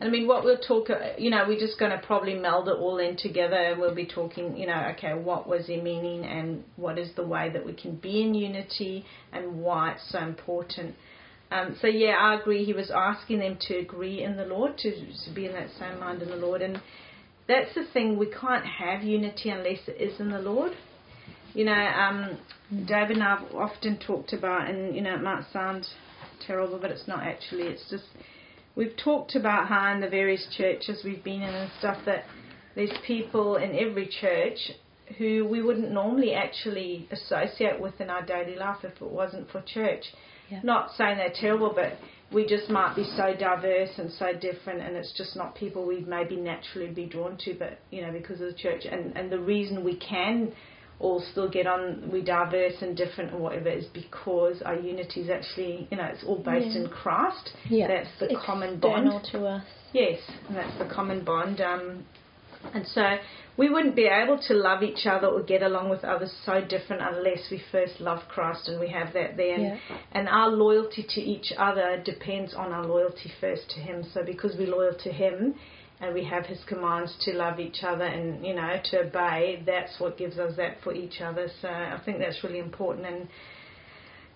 I 0.03 0.10
mean, 0.10 0.27
what 0.27 0.43
we'll 0.43 0.57
talk, 0.57 0.89
uh, 0.89 1.13
you 1.17 1.29
know, 1.29 1.45
we're 1.48 1.60
just 1.60 1.79
going 1.79 1.91
to 1.91 1.98
probably 2.05 2.33
meld 2.33 2.67
it 2.67 2.75
all 2.75 2.98
in 2.98 3.15
together. 3.15 3.55
and 3.55 3.79
We'll 3.79 3.95
be 3.95 4.05
talking, 4.05 4.57
you 4.57 4.67
know, 4.67 4.91
okay, 4.98 5.13
what 5.13 5.48
was 5.48 5.67
he 5.67 5.77
meaning 5.77 6.25
and 6.25 6.63
what 6.75 7.00
is 7.00 7.10
the 7.15 7.25
way 7.25 7.50
that 7.51 7.65
we 7.65 7.74
can 7.74 7.95
be 7.95 8.22
in 8.22 8.33
unity 8.33 9.05
and 9.31 9.62
why 9.62 9.93
it's 9.93 10.12
so 10.12 10.19
important. 10.19 10.95
Um, 11.51 11.77
so, 11.79 11.88
yeah, 11.88 12.17
I 12.19 12.39
agree. 12.39 12.65
He 12.65 12.74
was 12.74 12.91
asking 12.91 13.39
them 13.39 13.57
to 13.67 13.77
agree 13.77 14.24
in 14.24 14.36
the 14.36 14.45
Lord, 14.45 14.77
to, 14.79 14.91
to 14.91 15.33
be 15.33 15.45
in 15.45 15.53
that 15.53 15.69
same 15.79 16.00
mind 16.00 16.22
in 16.22 16.29
the 16.29 16.36
Lord. 16.36 16.62
And 16.62 16.81
that's 17.48 17.74
the 17.74 17.86
thing, 17.93 18.17
we 18.17 18.27
can't 18.27 18.65
have 18.65 19.03
unity 19.03 19.50
unless 19.50 19.88
it 19.88 20.01
is 20.01 20.19
in 20.19 20.31
the 20.31 20.39
Lord. 20.39 20.74
You 21.53 21.65
know, 21.65 21.74
um, 21.74 22.39
David 22.72 23.17
and 23.17 23.24
I 23.24 23.38
have 23.38 23.55
often 23.55 24.00
talked 24.00 24.33
about, 24.33 24.69
and, 24.69 24.95
you 24.95 25.01
know, 25.01 25.15
it 25.15 25.22
might 25.22 25.43
sound 25.53 25.86
terrible, 26.45 26.79
but 26.79 26.91
it's 26.91 27.07
not 27.07 27.24
actually. 27.24 27.63
It's 27.63 27.89
just 27.89 28.05
we've 28.75 28.96
talked 28.98 29.36
about 29.36 29.68
how 29.68 29.94
in 29.94 30.01
the 30.01 30.10
various 30.10 30.48
churches 30.58 31.01
we've 31.03 31.24
been 31.24 31.41
in 31.41 31.54
and 31.54 31.71
stuff 31.80 31.97
that 32.06 32.26
there's 32.76 32.93
people 33.06 33.58
in 33.58 33.78
every 33.78 34.08
church 34.08 34.58
who 35.17 35.45
we 35.45 35.62
wouldn't 35.62 35.91
normally 35.91 36.34
actually 36.34 37.08
associate 37.12 37.80
with 37.80 38.00
in 38.02 38.10
our 38.10 38.26
daily 38.26 38.56
life 38.56 38.78
if 38.84 38.93
it 39.02 39.12
wasn't 39.12 39.50
for 39.52 39.62
church. 39.62 40.04
Yeah. 40.50 40.62
Not 40.63 40.91
saying 40.97 41.17
they're 41.17 41.34
terrible, 41.34 41.71
but 41.76 41.93
we 42.34 42.47
just 42.47 42.69
might 42.69 42.95
be 42.95 43.04
so 43.15 43.36
diverse 43.38 43.91
and 43.97 44.12
so 44.13 44.34
different, 44.34 44.82
and 44.82 44.95
it's 44.95 45.13
just 45.15 45.36
not 45.36 45.56
people 45.56 45.86
we'd 45.86 46.08
maybe 46.08 46.36
naturally 46.36 46.88
be 46.88 47.06
drawn 47.06 47.38
to, 47.45 47.54
but 47.54 47.80
you 47.91 48.02
know, 48.02 48.12
because 48.12 48.41
of 48.41 48.47
the 48.47 48.58
church. 48.58 48.86
And, 48.89 49.15
and 49.15 49.32
the 49.32 49.39
reason 49.39 49.84
we 49.84 49.97
can 49.97 50.52
all 50.99 51.21
still 51.32 51.49
get 51.49 51.67
on, 51.67 52.10
we 52.12 52.21
diverse 52.21 52.75
and 52.82 52.95
different 52.95 53.32
and 53.34 53.41
whatever, 53.41 53.69
is 53.69 53.86
because 53.93 54.62
our 54.62 54.75
unity 54.75 55.21
is 55.21 55.29
actually, 55.29 55.88
you 55.91 55.97
know, 55.97 56.06
it's 56.06 56.23
all 56.23 56.38
based 56.38 56.75
Yeah. 56.75 56.84
in 56.84 56.89
Christ. 56.89 57.53
Yeah. 57.69 57.88
That's 57.88 58.10
the 58.19 58.36
common 58.45 58.79
bond. 58.79 59.12
To 59.32 59.45
us. 59.45 59.63
Yes, 59.93 60.19
and 60.47 60.58
that's 60.58 60.77
the 60.77 60.86
common 60.86 61.23
bond. 61.23 61.62
Um, 61.62 62.06
and 62.73 62.88
so 62.88 63.17
we 63.58 63.69
wouldn't 63.69 63.95
be 63.95 64.06
able 64.06 64.39
to 64.47 64.53
love 64.53 64.82
each 64.82 65.06
other 65.06 65.27
or 65.27 65.43
get 65.43 65.62
along 65.62 65.89
with 65.89 66.03
others 66.06 66.34
so 66.45 66.62
different 66.62 67.01
unless 67.01 67.49
we 67.51 67.62
first 67.71 67.99
love 67.99 68.21
Christ 68.29 68.69
and 68.69 68.79
we 68.79 68.88
have 68.89 69.13
that 69.13 69.36
there. 69.36 69.58
Yeah. 69.60 69.77
and 70.13 70.29
our 70.29 70.47
loyalty 70.49 71.06
to 71.10 71.21
each 71.21 71.51
other 71.58 72.01
depends 72.03 72.53
on 72.53 72.71
our 72.71 72.86
loyalty 72.86 73.32
first 73.41 73.69
to 73.71 73.79
Him. 73.82 74.03
So 74.13 74.23
because 74.23 74.56
we're 74.58 74.69
loyal 74.73 74.95
to 75.03 75.12
Him 75.12 75.56
and 76.04 76.13
we 76.13 76.24
have 76.26 76.46
His 76.46 76.60
commands 76.68 77.16
to 77.22 77.34
love 77.34 77.60
each 77.60 77.84
other 77.84 78.06
and, 78.06 78.46
you 78.46 78.54
know, 78.54 78.80
to 78.92 79.02
obey, 79.02 79.63
that's 79.66 80.00
what 80.00 80.18
gives 80.18 80.38
us 80.38 80.56
that 80.58 80.78
for 80.84 80.94
each 80.94 81.22
other. 81.22 81.50
So 81.62 81.70
I 81.70 82.00
think 82.06 82.20
that's 82.20 82.44
really 82.44 82.60
important. 82.60 83.06
And 83.06 83.28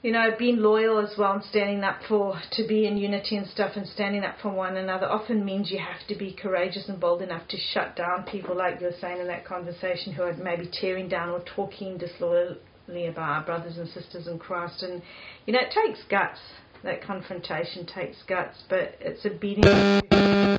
you 0.03 0.11
know, 0.11 0.29
being 0.37 0.57
loyal 0.57 0.99
as 0.99 1.17
well 1.17 1.33
and 1.33 1.43
standing 1.43 1.83
up 1.83 1.97
for 2.07 2.39
to 2.51 2.67
be 2.67 2.85
in 2.85 2.97
unity 2.97 3.35
and 3.35 3.47
stuff 3.47 3.71
and 3.75 3.87
standing 3.87 4.23
up 4.23 4.35
for 4.41 4.51
one 4.51 4.77
another 4.77 5.07
often 5.07 5.43
means 5.43 5.71
you 5.71 5.79
have 5.79 6.07
to 6.07 6.15
be 6.15 6.31
courageous 6.33 6.87
and 6.87 6.99
bold 6.99 7.21
enough 7.21 7.47
to 7.47 7.57
shut 7.57 7.95
down 7.95 8.23
people 8.23 8.55
like 8.55 8.79
you're 8.79 8.91
saying 9.01 9.19
in 9.19 9.27
that 9.27 9.43
conversation 9.43 10.13
who 10.13 10.21
are 10.21 10.33
maybe 10.35 10.69
tearing 10.71 11.09
down 11.09 11.29
or 11.29 11.43
talking 11.55 11.97
disloyally 11.97 13.07
about 13.07 13.29
our 13.29 13.43
brothers 13.43 13.77
and 13.77 13.89
sisters 13.89 14.27
in 14.27 14.37
Christ 14.37 14.83
and 14.83 15.01
you 15.47 15.53
know 15.53 15.59
it 15.59 15.73
takes 15.73 16.03
guts 16.09 16.39
that 16.83 17.01
confrontation 17.01 17.85
takes 17.87 18.17
guts 18.27 18.63
but 18.69 18.95
it's 19.01 19.25
obedience 19.25 20.56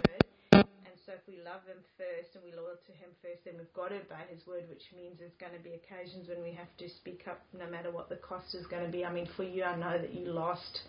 so 1.09 1.15
if 1.15 1.25
we 1.27 1.41
love 1.41 1.65
him 1.65 1.81
first 1.97 2.37
and 2.37 2.45
we're 2.45 2.61
loyal 2.61 2.77
to 2.85 2.93
him 2.93 3.09
first, 3.25 3.41
then 3.47 3.55
we've 3.57 3.73
got 3.73 3.89
to 3.89 3.97
obey 3.97 4.29
his 4.29 4.47
word, 4.47 4.69
which 4.69 4.85
means 4.95 5.17
there's 5.19 5.33
going 5.41 5.57
to 5.57 5.65
be 5.65 5.73
occasions 5.73 6.29
when 6.29 6.43
we 6.43 6.53
have 6.53 6.69
to 6.77 6.87
speak 7.01 7.25
up 7.27 7.41
no 7.59 7.65
matter 7.71 7.91
what 7.91 8.11
the 8.11 8.17
cost 8.17 8.55
is 8.55 8.67
going 8.67 8.85
to 8.85 8.93
be. 8.93 9.07
I 9.07 9.13
mean, 9.13 9.27
for 9.35 9.43
you, 9.43 9.65
I 9.65 9.75
know 9.75 9.97
that 9.97 10.13
you 10.13 10.29
lost 10.29 10.81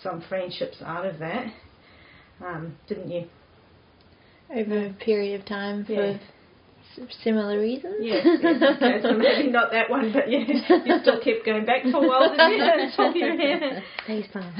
some 0.00 0.22
friendships 0.28 0.76
out 0.86 1.04
of 1.04 1.18
that, 1.18 1.52
um, 2.40 2.76
didn't 2.86 3.10
you? 3.10 3.26
over 4.54 4.86
a 4.86 4.92
period 4.92 5.40
of 5.40 5.46
time 5.46 5.84
for 5.84 5.92
Yeah. 5.92 6.18
S- 7.02 7.14
similar 7.22 7.58
reasons. 7.60 7.96
Yes, 8.00 8.26
yes, 8.42 8.62
okay, 8.76 9.00
so 9.02 9.12
maybe 9.12 9.50
not 9.58 9.70
that 9.72 9.88
one, 9.90 10.12
but 10.12 10.30
yeah, 10.30 10.38
you 10.84 10.98
still 11.02 11.20
kept 11.20 11.44
going 11.46 11.64
back 11.64 11.82
for 11.84 12.04
a 12.04 12.08
while, 12.08 12.30
didn't 12.30 12.52
you? 12.52 12.64
Until 12.98 13.34
you- 13.34 13.82
Face 14.06 14.26
palm. 14.32 14.52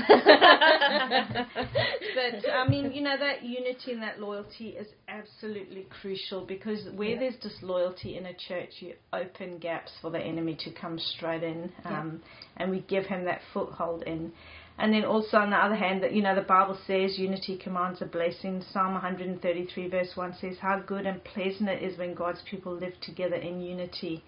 but 2.14 2.50
I 2.52 2.68
mean, 2.68 2.92
you 2.92 3.02
know, 3.02 3.16
that 3.18 3.42
unity 3.44 3.92
and 3.92 4.02
that 4.02 4.20
loyalty 4.20 4.70
is 4.70 4.86
absolutely 5.08 5.86
crucial 6.00 6.44
because 6.44 6.88
where 6.94 7.10
Yeah. 7.10 7.18
there's 7.20 7.36
disloyalty 7.36 8.16
in 8.16 8.26
a 8.26 8.34
church, 8.34 8.70
you 8.80 8.94
open 9.12 9.58
gaps 9.58 9.92
for 10.00 10.10
the 10.10 10.18
enemy 10.20 10.56
to 10.64 10.70
come 10.72 10.98
straight 10.98 11.42
in, 11.42 11.72
um, 11.84 12.20
and 12.56 12.70
we 12.70 12.80
give 12.80 13.04
him 13.06 13.24
that 13.24 13.40
foothold 13.52 14.02
in. 14.04 14.32
And 14.78 14.94
then 14.94 15.04
also 15.04 15.38
on 15.38 15.50
the 15.50 15.56
other 15.56 15.74
hand, 15.74 16.02
that 16.04 16.12
you 16.12 16.22
know, 16.22 16.36
the 16.36 16.40
Bible 16.40 16.78
says 16.86 17.18
unity 17.18 17.58
commands 17.58 18.00
a 18.00 18.06
blessing. 18.06 18.62
Psalm 18.72 18.92
133 18.92 19.88
verse 19.88 20.12
1 20.14 20.34
says, 20.34 20.58
"How 20.60 20.78
good 20.78 21.04
and 21.04 21.22
pleasant 21.24 21.68
it 21.68 21.82
is 21.82 21.98
when 21.98 22.14
God's 22.14 22.42
people 22.42 22.72
live 22.72 22.94
together 23.00 23.36
in 23.36 23.60
unity." 23.60 24.22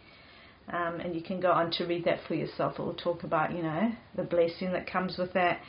Um, 0.73 1.01
and 1.01 1.15
you 1.15 1.23
can 1.23 1.41
go 1.41 1.51
on 1.51 1.71
to 1.73 1.87
read 1.87 2.05
that 2.05 2.21
for 2.27 2.35
yourself. 2.35 2.79
It 2.79 2.83
will 2.83 2.95
talk 2.95 3.25
about, 3.25 3.53
you 3.53 3.63
know, 3.63 3.93
the 4.15 4.23
blessing 4.23 4.73
that 4.73 4.87
comes 4.87 5.19
with 5.19 5.33
that. 5.33 5.61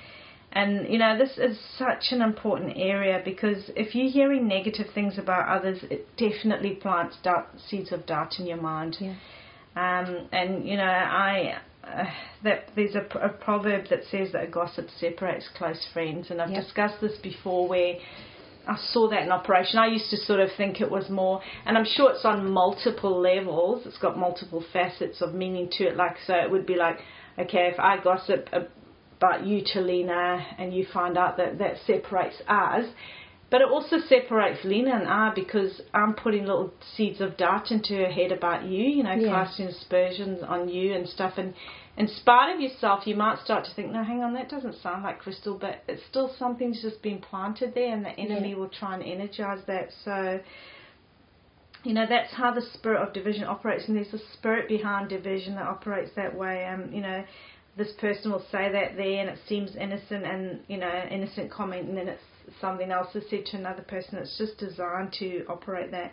And, 0.53 0.87
you 0.91 0.97
know, 0.97 1.17
this 1.17 1.37
is 1.37 1.57
such 1.77 2.11
an 2.11 2.21
important 2.21 2.73
area 2.75 3.21
because 3.23 3.71
if 3.75 3.95
you're 3.95 4.11
hearing 4.11 4.47
negative 4.47 4.87
things 4.93 5.17
about 5.17 5.47
others, 5.47 5.83
it 5.89 6.07
definitely 6.17 6.75
plants 6.75 7.17
doubt, 7.23 7.47
seeds 7.69 7.91
of 7.91 8.05
doubt 8.05 8.39
in 8.39 8.45
your 8.45 8.61
mind. 8.61 8.97
Yeah. 8.99 9.15
Um, 9.75 10.27
and, 10.31 10.67
you 10.67 10.75
know, 10.75 10.83
I. 10.83 11.59
Uh, 11.83 12.05
that 12.43 12.69
there's 12.75 12.95
a, 12.95 13.05
a 13.19 13.29
proverb 13.29 13.85
that 13.89 14.01
says 14.09 14.31
that 14.33 14.43
a 14.43 14.47
gossip 14.47 14.87
separates 14.99 15.47
close 15.55 15.85
friends, 15.93 16.31
and 16.31 16.41
I've 16.41 16.49
Yep. 16.51 16.63
discussed 16.63 17.01
this 17.01 17.17
before 17.21 17.67
where 17.67 17.95
I 18.67 18.77
saw 18.77 19.09
that 19.09 19.23
in 19.23 19.31
operation. 19.31 19.79
I 19.79 19.87
used 19.87 20.09
to 20.11 20.17
sort 20.17 20.39
of 20.39 20.49
think 20.55 20.81
it 20.81 20.89
was 20.89 21.09
more, 21.09 21.41
and 21.65 21.77
I'm 21.77 21.85
sure 21.85 22.11
it's 22.11 22.25
on 22.25 22.49
multiple 22.49 23.19
levels. 23.19 23.85
It's 23.85 23.97
got 23.97 24.17
multiple 24.17 24.63
facets 24.71 25.21
of 25.21 25.33
meaning 25.33 25.69
to 25.77 25.85
it. 25.85 25.95
Like, 25.95 26.17
so 26.25 26.35
it 26.35 26.49
would 26.49 26.65
be 26.65 26.75
like, 26.75 26.99
okay, 27.39 27.71
if 27.73 27.79
I 27.79 27.97
gossip 28.03 28.49
about 29.17 29.45
you 29.45 29.63
to 29.73 29.81
Lena 29.81 30.45
and 30.57 30.73
you 30.73 30.85
find 30.93 31.17
out 31.17 31.37
that 31.37 31.57
that 31.57 31.75
separates 31.85 32.41
us, 32.47 32.85
but 33.51 33.61
it 33.61 33.67
also 33.67 33.97
separates 33.99 34.63
Lena 34.63 34.95
and 34.95 35.07
I 35.09 35.33
because 35.35 35.81
I'm 35.93 36.13
putting 36.13 36.45
little 36.45 36.71
seeds 36.95 37.19
of 37.19 37.35
doubt 37.35 37.69
into 37.69 37.93
her 37.97 38.09
head 38.09 38.31
about 38.31 38.63
you, 38.63 38.85
you 38.85 39.03
know, 39.03 39.11
Yeah. 39.11 39.29
casting 39.29 39.67
aspersions 39.67 40.41
on 40.41 40.69
you 40.69 40.93
and 40.93 41.07
stuff. 41.07 41.37
And 41.37 41.53
in 41.97 42.07
spite 42.07 42.55
of 42.55 42.61
yourself, 42.61 43.05
you 43.05 43.15
might 43.15 43.39
start 43.39 43.65
to 43.65 43.71
think, 43.71 43.91
no, 43.91 44.03
hang 44.03 44.23
on, 44.23 44.33
that 44.35 44.47
doesn't 44.47 44.75
sound 44.75 45.03
like 45.03 45.19
crystal, 45.19 45.57
but 45.59 45.83
it's 45.89 46.01
still 46.05 46.29
something's 46.39 46.81
just 46.81 47.01
been 47.03 47.19
planted 47.19 47.73
there, 47.73 47.93
and 47.93 48.05
the 48.05 48.17
enemy 48.17 48.51
Yeah. 48.51 48.55
will 48.55 48.69
try 48.69 48.93
and 48.93 49.03
energize 49.03 49.63
that. 49.65 49.91
So, 50.05 50.39
you 51.83 51.93
know, 51.93 52.05
that's 52.05 52.31
how 52.31 52.51
the 52.51 52.61
spirit 52.61 53.01
of 53.01 53.11
division 53.11 53.43
operates, 53.43 53.89
and 53.89 53.97
there's 53.97 54.13
a 54.13 54.19
spirit 54.33 54.69
behind 54.69 55.09
division 55.09 55.55
that 55.55 55.67
operates 55.67 56.11
that 56.13 56.33
way. 56.33 56.65
Um, 56.65 56.93
you 56.93 57.01
know, 57.01 57.25
this 57.75 57.91
person 57.93 58.31
will 58.31 58.45
say 58.49 58.71
that 58.71 58.95
there, 58.95 59.19
and 59.19 59.29
it 59.29 59.39
seems 59.47 59.75
innocent, 59.75 60.23
and 60.23 60.61
you 60.69 60.77
know, 60.77 61.05
innocent 61.09 61.51
comment, 61.51 61.89
and 61.89 61.97
then 61.97 62.07
it's 62.07 62.23
something 62.59 62.91
else 62.91 63.15
is 63.15 63.23
said 63.29 63.45
to 63.47 63.57
another 63.57 63.83
person. 63.83 64.17
It's 64.17 64.37
just 64.37 64.57
designed 64.57 65.13
to 65.19 65.45
operate 65.47 65.91
that. 65.91 66.11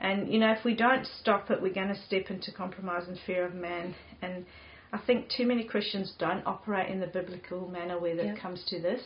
And 0.00 0.32
you 0.32 0.38
know, 0.38 0.52
if 0.52 0.64
we 0.64 0.74
don't 0.74 1.06
stop 1.20 1.50
it, 1.50 1.60
we're 1.60 1.72
going 1.72 1.88
to 1.88 2.02
step 2.06 2.30
into 2.30 2.52
compromise 2.52 3.08
and 3.08 3.18
fear 3.26 3.46
of 3.46 3.54
man. 3.54 3.94
And 4.22 4.44
I 4.92 4.98
think 4.98 5.28
too 5.28 5.46
many 5.46 5.64
Christians 5.64 6.12
don't 6.18 6.46
operate 6.46 6.90
in 6.90 7.00
the 7.00 7.06
biblical 7.06 7.68
manner 7.68 7.98
where 7.98 8.18
it 8.18 8.40
comes 8.40 8.64
to 8.68 8.80
this. 8.80 9.02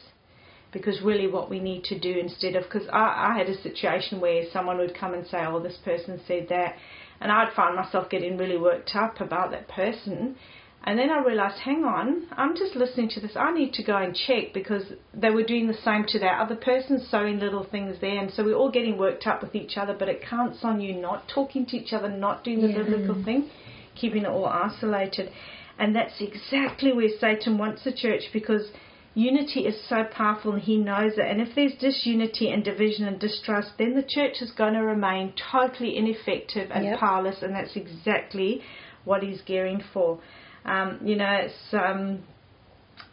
Because 0.73 1.01
really, 1.03 1.27
what 1.27 1.51
we 1.51 1.59
need 1.59 1.83
to 1.85 1.99
do 1.99 2.17
instead 2.17 2.55
of, 2.55 2.63
because 2.63 2.89
I, 2.93 3.33
I 3.33 3.39
had 3.39 3.49
a 3.49 3.61
situation 3.61 4.21
where 4.21 4.45
someone 4.53 4.79
would 4.79 4.97
come 4.97 5.15
and 5.15 5.27
say, 5.27 5.45
"Oh, 5.45 5.59
this 5.59 5.77
person 5.85 6.21
said 6.29 6.47
that," 6.51 6.77
and 7.21 7.33
I'd 7.33 7.53
find 7.55 7.75
myself 7.75 8.09
getting 8.09 8.37
really 8.39 8.57
worked 8.57 8.95
up 8.95 9.21
about 9.21 9.51
that 9.51 9.67
person. 9.67 10.37
And 10.83 10.99
then 10.99 11.11
I 11.11 11.23
realised, 11.23 11.59
hang 11.59 11.85
on, 11.85 12.27
I'm 12.39 12.57
just 12.57 12.75
listening 12.75 13.11
to 13.11 13.21
this. 13.21 13.33
I 13.37 13.53
need 13.53 13.75
to 13.75 13.83
go 13.83 13.97
and 13.99 14.15
check 14.15 14.55
because 14.55 14.85
they 15.13 15.29
were 15.29 15.43
doing 15.43 15.67
the 15.67 15.75
same 15.75 16.05
to 16.09 16.19
that 16.21 16.41
other 16.41 16.57
person, 16.57 16.99
sowing 17.11 17.39
little 17.39 17.65
things 17.65 17.97
there. 18.01 18.19
And 18.19 18.33
so 18.33 18.43
we're 18.45 18.55
all 18.55 18.71
getting 18.71 18.97
worked 18.97 19.27
up 19.27 19.43
with 19.43 19.55
each 19.55 19.77
other, 19.77 19.95
but 19.99 20.09
it 20.09 20.23
counts 20.23 20.61
on 20.63 20.81
you 20.81 20.95
not 20.95 21.29
talking 21.29 21.67
to 21.67 21.77
each 21.77 21.93
other, 21.93 22.09
not 22.09 22.45
doing 22.45 22.63
the 22.63 22.69
Yeah. 22.69 22.83
biblical 22.83 23.23
thing, 23.23 23.51
keeping 23.95 24.23
it 24.23 24.29
all 24.29 24.47
isolated. 24.47 25.31
And 25.79 25.95
that's 25.95 26.19
exactly 26.21 26.93
where 26.93 27.11
Satan 27.11 27.59
wants 27.59 27.85
the 27.85 27.93
church 27.93 28.31
because 28.33 28.71
unity 29.15 29.67
is 29.67 29.79
so 29.87 30.05
powerful 30.05 30.53
and 30.53 30.63
he 30.63 30.79
knows 30.79 31.19
it. 31.19 31.27
And 31.27 31.43
if 31.43 31.55
there's 31.55 31.75
disunity 31.75 32.51
and 32.51 32.65
division 32.65 33.07
and 33.07 33.19
distrust, 33.19 33.73
then 33.77 33.95
the 33.95 34.03
church 34.03 34.41
is 34.41 34.51
going 34.53 34.73
to 34.75 34.81
remain 34.83 35.35
totally 35.53 35.97
ineffective 35.97 36.71
and 36.71 36.85
Yep. 36.87 36.99
powerless. 37.01 37.43
And 37.43 37.55
that's 37.55 37.77
exactly 37.77 38.63
what 39.05 39.23
he's 39.23 39.43
gearing 39.43 39.81
for. 39.93 40.19
Um, 40.65 40.99
you 41.03 41.17
know, 41.17 41.33
it's. 41.33 41.73
Um, 41.73 42.23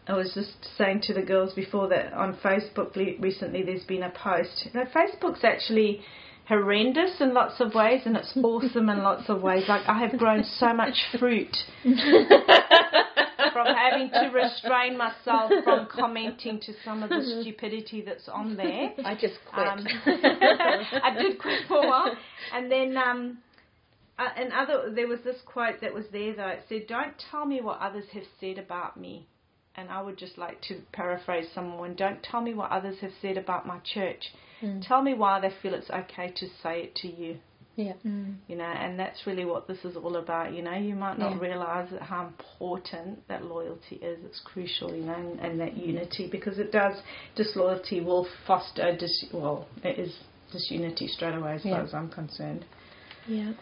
I 0.07 0.15
was 0.15 0.31
just 0.33 0.55
saying 0.77 1.01
to 1.03 1.13
the 1.13 1.21
girls 1.21 1.53
before 1.53 1.89
that 1.89 2.13
on 2.13 2.38
Facebook 2.38 2.95
recently 3.19 3.63
there's 3.63 3.83
been 3.83 4.03
a 4.03 4.10
post. 4.10 4.69
Know, 4.73 4.86
Facebook's 4.86 5.43
actually 5.43 6.01
horrendous 6.47 7.19
in 7.19 7.33
lots 7.33 7.60
of 7.60 7.75
ways 7.75 8.03
and 8.05 8.15
it's 8.15 8.31
awesome 8.41 8.89
in 8.89 8.99
lots 8.99 9.29
of 9.29 9.41
ways. 9.41 9.65
Like 9.67 9.86
I 9.86 9.99
have 9.99 10.17
grown 10.17 10.45
so 10.45 10.73
much 10.73 10.95
fruit 11.19 11.53
from 11.83 13.65
having 13.65 14.10
to 14.12 14.31
restrain 14.33 14.97
myself 14.97 15.51
from 15.65 15.88
commenting 15.91 16.60
to 16.62 16.73
some 16.86 17.03
of 17.03 17.10
the 17.10 17.41
stupidity 17.41 18.01
that's 18.01 18.29
on 18.29 18.55
there. 18.55 18.93
I 19.03 19.13
just 19.13 19.36
quit. 19.51 19.67
Um, 19.67 19.86
I 20.05 21.15
did 21.17 21.38
quit 21.39 21.67
for 21.67 21.83
a 21.83 21.88
while, 21.88 22.15
and 22.53 22.71
then 22.71 22.95
um, 22.95 23.39
uh, 24.19 24.30
and 24.36 24.51
other 24.53 24.91
there 24.93 25.08
was 25.08 25.19
this 25.23 25.41
quote 25.45 25.82
that 25.82 25.93
was 25.93 26.06
there 26.12 26.34
though. 26.36 26.47
It 26.47 26.63
said, 26.69 26.88
"Don't 26.88 27.13
tell 27.32 27.45
me 27.45 27.62
what 27.62 27.80
others 27.80 28.06
have 28.13 28.23
said 28.39 28.58
about 28.58 28.97
me." 28.99 29.27
And 29.75 29.89
I 29.89 30.01
would 30.01 30.17
just 30.17 30.38
like 30.39 30.60
to 30.69 30.82
paraphrase 30.91 31.47
someone: 31.53 31.95
"Don't 31.95 32.21
tell 32.23 32.41
me 32.41 32.53
what 32.53 32.71
others 32.71 32.99
have 33.01 33.12
said 33.21 33.38
about 33.38 33.67
my 33.67 33.80
church. 33.80 34.23
Mm. 34.62 34.86
Tell 34.88 35.01
me 35.03 35.13
why 35.13 35.39
they 35.39 35.51
feel 35.62 35.73
it's 35.75 35.89
okay 35.89 36.32
to 36.36 36.47
say 36.63 36.82
it 36.84 36.95
to 36.95 37.08
you." 37.08 37.38
yeah. 37.75 37.93
You 38.47 38.56
know, 38.56 38.63
and 38.63 38.99
that's 38.99 39.27
really 39.27 39.45
what 39.45 39.67
this 39.67 39.86
is 39.86 39.95
all 39.95 40.15
about. 40.15 40.51
You 40.51 40.63
know, 40.63 40.73
you 40.73 40.95
might 40.95 41.19
not 41.19 41.34
Yeah. 41.34 41.39
realize 41.39 41.89
how 42.01 42.25
important 42.25 43.27
that 43.27 43.45
loyalty 43.45 43.97
is. 43.97 44.17
It's 44.25 44.39
crucial, 44.39 44.95
you 44.95 45.03
know, 45.06 45.13
and, 45.13 45.39
and 45.39 45.60
that 45.60 45.77
unity 45.77 46.27
because 46.27 46.58
it 46.58 46.71
does. 46.71 46.99
Disloyalty 47.36 48.01
will 48.01 48.25
foster 48.47 48.95
dis. 48.97 49.25
Well, 49.32 49.67
it 49.84 49.99
is 49.99 50.12
disunity 50.51 51.08
straight 51.08 51.36
away, 51.36 51.53
as 51.53 51.65
Yeah. 51.65 51.73
far 51.75 51.82
as 51.86 51.93
I'm 51.93 52.10
concerned. 52.10 52.65
Yeah. 53.27 53.53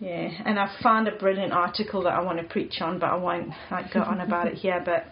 Yeah, 0.00 0.28
and 0.44 0.58
I 0.58 0.74
found 0.82 1.08
a 1.08 1.16
brilliant 1.16 1.52
article 1.52 2.02
that 2.02 2.12
I 2.12 2.20
want 2.20 2.38
to 2.38 2.44
preach 2.44 2.80
on, 2.80 2.98
but 2.98 3.06
I 3.06 3.16
won't 3.16 3.50
like 3.70 3.92
go 3.92 4.00
on 4.00 4.20
about 4.20 4.48
it 4.48 4.54
here. 4.54 4.82
But 4.84 5.06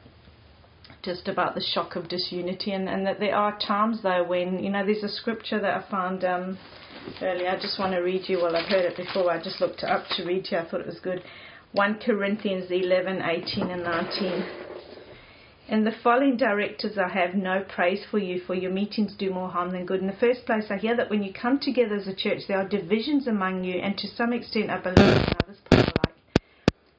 just 1.02 1.28
about 1.28 1.54
the 1.54 1.60
shock 1.62 1.96
of 1.96 2.08
disunity, 2.08 2.72
and, 2.72 2.88
and 2.88 3.06
that 3.06 3.20
there 3.20 3.34
are 3.34 3.58
times 3.58 4.02
though 4.02 4.24
when 4.24 4.62
you 4.62 4.70
know 4.70 4.84
there's 4.84 5.02
a 5.02 5.08
scripture 5.08 5.60
that 5.60 5.84
I 5.84 5.90
found 5.90 6.24
um, 6.24 6.58
earlier. 7.20 7.48
I 7.48 7.56
just 7.60 7.78
want 7.78 7.92
to 7.92 8.00
read 8.00 8.28
you. 8.28 8.38
Well, 8.38 8.56
I've 8.56 8.68
heard 8.68 8.84
it 8.84 8.96
before. 8.96 9.30
I 9.30 9.42
just 9.42 9.60
looked 9.60 9.82
it 9.82 9.88
up 9.88 10.04
to 10.16 10.24
read 10.24 10.48
you. 10.50 10.58
I 10.58 10.68
thought 10.68 10.80
it 10.80 10.86
was 10.86 11.00
good. 11.00 11.22
1 11.72 12.00
Corinthians 12.04 12.70
11, 12.70 13.22
18, 13.22 13.70
and 13.70 13.82
19. 13.82 14.71
In 15.68 15.84
the 15.84 15.92
following 16.02 16.36
directives, 16.36 16.98
I 16.98 17.08
have 17.08 17.34
no 17.34 17.64
praise 17.68 18.04
for 18.10 18.18
you, 18.18 18.40
for 18.46 18.54
your 18.54 18.72
meetings 18.72 19.14
do 19.16 19.30
more 19.30 19.48
harm 19.48 19.70
than 19.70 19.86
good. 19.86 20.00
In 20.00 20.08
the 20.08 20.12
first 20.12 20.44
place, 20.44 20.64
I 20.70 20.76
hear 20.76 20.96
that 20.96 21.08
when 21.08 21.22
you 21.22 21.32
come 21.32 21.60
together 21.60 21.94
as 21.94 22.08
a 22.08 22.14
church, 22.14 22.42
there 22.48 22.58
are 22.58 22.68
divisions 22.68 23.28
among 23.28 23.62
you, 23.62 23.80
and 23.80 23.96
to 23.96 24.08
some 24.08 24.32
extent, 24.32 24.70
I 24.70 24.78
believe 24.78 24.98
in 24.98 25.24
others 25.44 25.58
alike. 25.70 26.14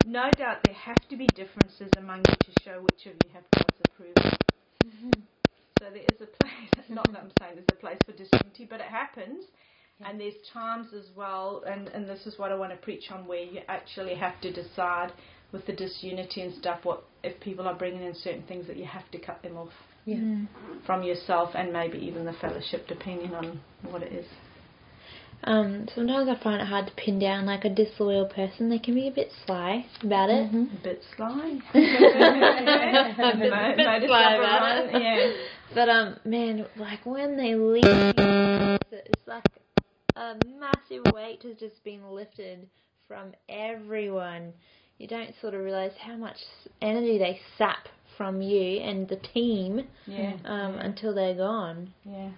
No 0.05 0.31
doubt 0.37 0.59
there 0.63 0.75
have 0.75 1.07
to 1.09 1.17
be 1.17 1.27
differences 1.27 1.89
among 1.97 2.19
you 2.19 2.35
to 2.39 2.63
show 2.63 2.81
which 2.81 3.05
of 3.05 3.13
you 3.13 3.31
have 3.33 3.43
God's 3.53 3.79
approval. 3.85 4.37
Mm-hmm. 4.85 5.11
So 5.79 5.85
there 5.89 6.03
is 6.03 6.21
a 6.21 6.43
place, 6.43 6.85
not 6.89 7.11
that 7.11 7.19
I'm 7.19 7.31
saying 7.39 7.55
there's 7.55 7.65
a 7.73 7.75
place 7.75 7.99
for 8.05 8.13
disunity, 8.13 8.65
but 8.69 8.79
it 8.79 8.87
happens. 8.87 9.45
And 10.05 10.19
there's 10.19 10.33
times 10.51 10.87
as 10.93 11.09
well, 11.15 11.63
and, 11.67 11.89
and 11.89 12.09
this 12.09 12.25
is 12.25 12.39
what 12.39 12.51
I 12.51 12.55
want 12.55 12.71
to 12.71 12.77
preach 12.77 13.11
on, 13.11 13.27
where 13.27 13.43
you 13.43 13.61
actually 13.67 14.15
have 14.15 14.39
to 14.41 14.51
decide 14.51 15.11
with 15.53 15.65
the 15.67 15.71
disunity 15.73 16.41
and 16.41 16.53
stuff, 16.55 16.79
what 16.83 17.03
if 17.23 17.39
people 17.39 17.65
are 17.67 17.75
bringing 17.75 18.03
in 18.03 18.13
certain 18.15 18.43
things 18.43 18.67
that 18.67 18.75
you 18.75 18.85
have 18.85 19.09
to 19.11 19.17
cut 19.19 19.41
them 19.43 19.55
off 19.55 19.69
Yeah. 20.05 20.17
from 20.85 21.03
yourself 21.03 21.51
and 21.55 21.71
maybe 21.71 21.97
even 21.99 22.25
the 22.25 22.33
fellowship, 22.33 22.87
depending 22.87 23.33
on 23.33 23.61
what 23.89 24.03
it 24.03 24.11
is. 24.11 24.25
Um, 25.45 25.87
sometimes 25.93 26.29
I 26.29 26.41
find 26.41 26.61
it 26.61 26.67
hard 26.67 26.87
to 26.87 26.93
pin 26.93 27.19
down 27.19 27.45
like 27.45 27.65
a 27.65 27.69
disloyal 27.69 28.25
person. 28.25 28.69
They 28.69 28.79
can 28.79 28.95
be 28.95 29.07
a 29.09 29.11
bit 29.11 29.29
sly 29.45 29.85
about 30.01 30.29
it. 30.29 30.47
Mm-hmm. 30.51 30.77
A 30.77 30.83
bit 30.83 31.01
sly. 31.15 31.59
A 31.73 33.37
bit- 33.37 33.51
Mo- 33.51 33.73
bit 33.75 33.85
motor's 33.85 34.09
sly 34.09 34.33
about 34.35 34.85
it. 34.85 35.01
Yeah. 35.01 35.31
But 35.75 35.89
um, 35.89 36.15
man, 36.25 36.65
like 36.77 37.05
when 37.05 37.35
they 37.37 37.55
leave, 37.55 37.83
it's 38.91 39.27
like 39.27 39.43
a 40.15 40.35
massive 40.59 41.11
weight 41.13 41.43
has 41.43 41.57
just 41.57 41.83
been 41.83 42.09
lifted 42.09 42.67
from 43.07 43.33
everyone. 43.49 44.53
You 44.97 45.07
don't 45.07 45.33
sort 45.41 45.53
of 45.53 45.61
realize 45.61 45.93
how 45.99 46.15
much 46.15 46.37
energy 46.81 47.17
they 47.17 47.39
sap 47.57 47.87
from 48.17 48.41
you 48.41 48.79
and 48.79 49.07
the 49.07 49.15
team 49.15 49.87
Yeah. 50.05 50.33
um, 50.45 50.75
until 50.75 51.13
they're 51.13 51.35
gone. 51.35 51.93
Yeah. 52.05 52.29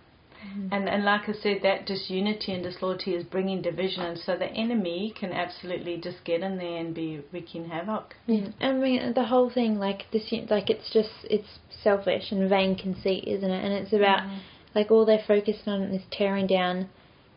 Mm-hmm. 0.46 0.74
And 0.74 0.90
and 0.90 1.06
like 1.06 1.28
I 1.28 1.34
said, 1.34 1.62
that 1.64 1.86
disunity 1.86 2.54
and 2.54 2.64
disloyalty 2.64 3.16
is 3.16 3.24
bringing 3.24 3.62
division, 3.62 4.04
and 4.04 4.18
so 4.18 4.38
the 4.38 4.52
enemy 4.52 5.14
can 5.18 5.32
absolutely 5.32 5.98
just 5.98 6.24
get 6.24 6.42
in 6.42 6.58
there 6.58 6.78
and 6.78 6.94
be 6.94 7.22
wreaking 7.32 7.70
havoc. 7.70 8.16
Yeah. 8.28 8.50
I 8.60 8.74
mean, 8.74 9.14
the 9.14 9.26
whole 9.26 9.50
thing, 9.50 9.80
like 9.80 10.06
this, 10.12 10.32
like 10.50 10.70
it's 10.70 10.92
just 10.92 11.10
it's 11.24 11.60
selfish 11.84 12.32
and 12.32 12.50
vain 12.50 12.76
conceit, 12.76 13.24
isn't 13.28 13.50
it? 13.50 13.64
And 13.64 13.74
it's 13.74 13.94
about 13.94 14.24
mm-hmm. 14.24 14.38
like 14.76 14.92
all 14.92 15.06
they're 15.06 15.24
focused 15.26 15.68
on 15.68 15.84
is 15.84 16.04
tearing 16.12 16.48
down 16.48 16.90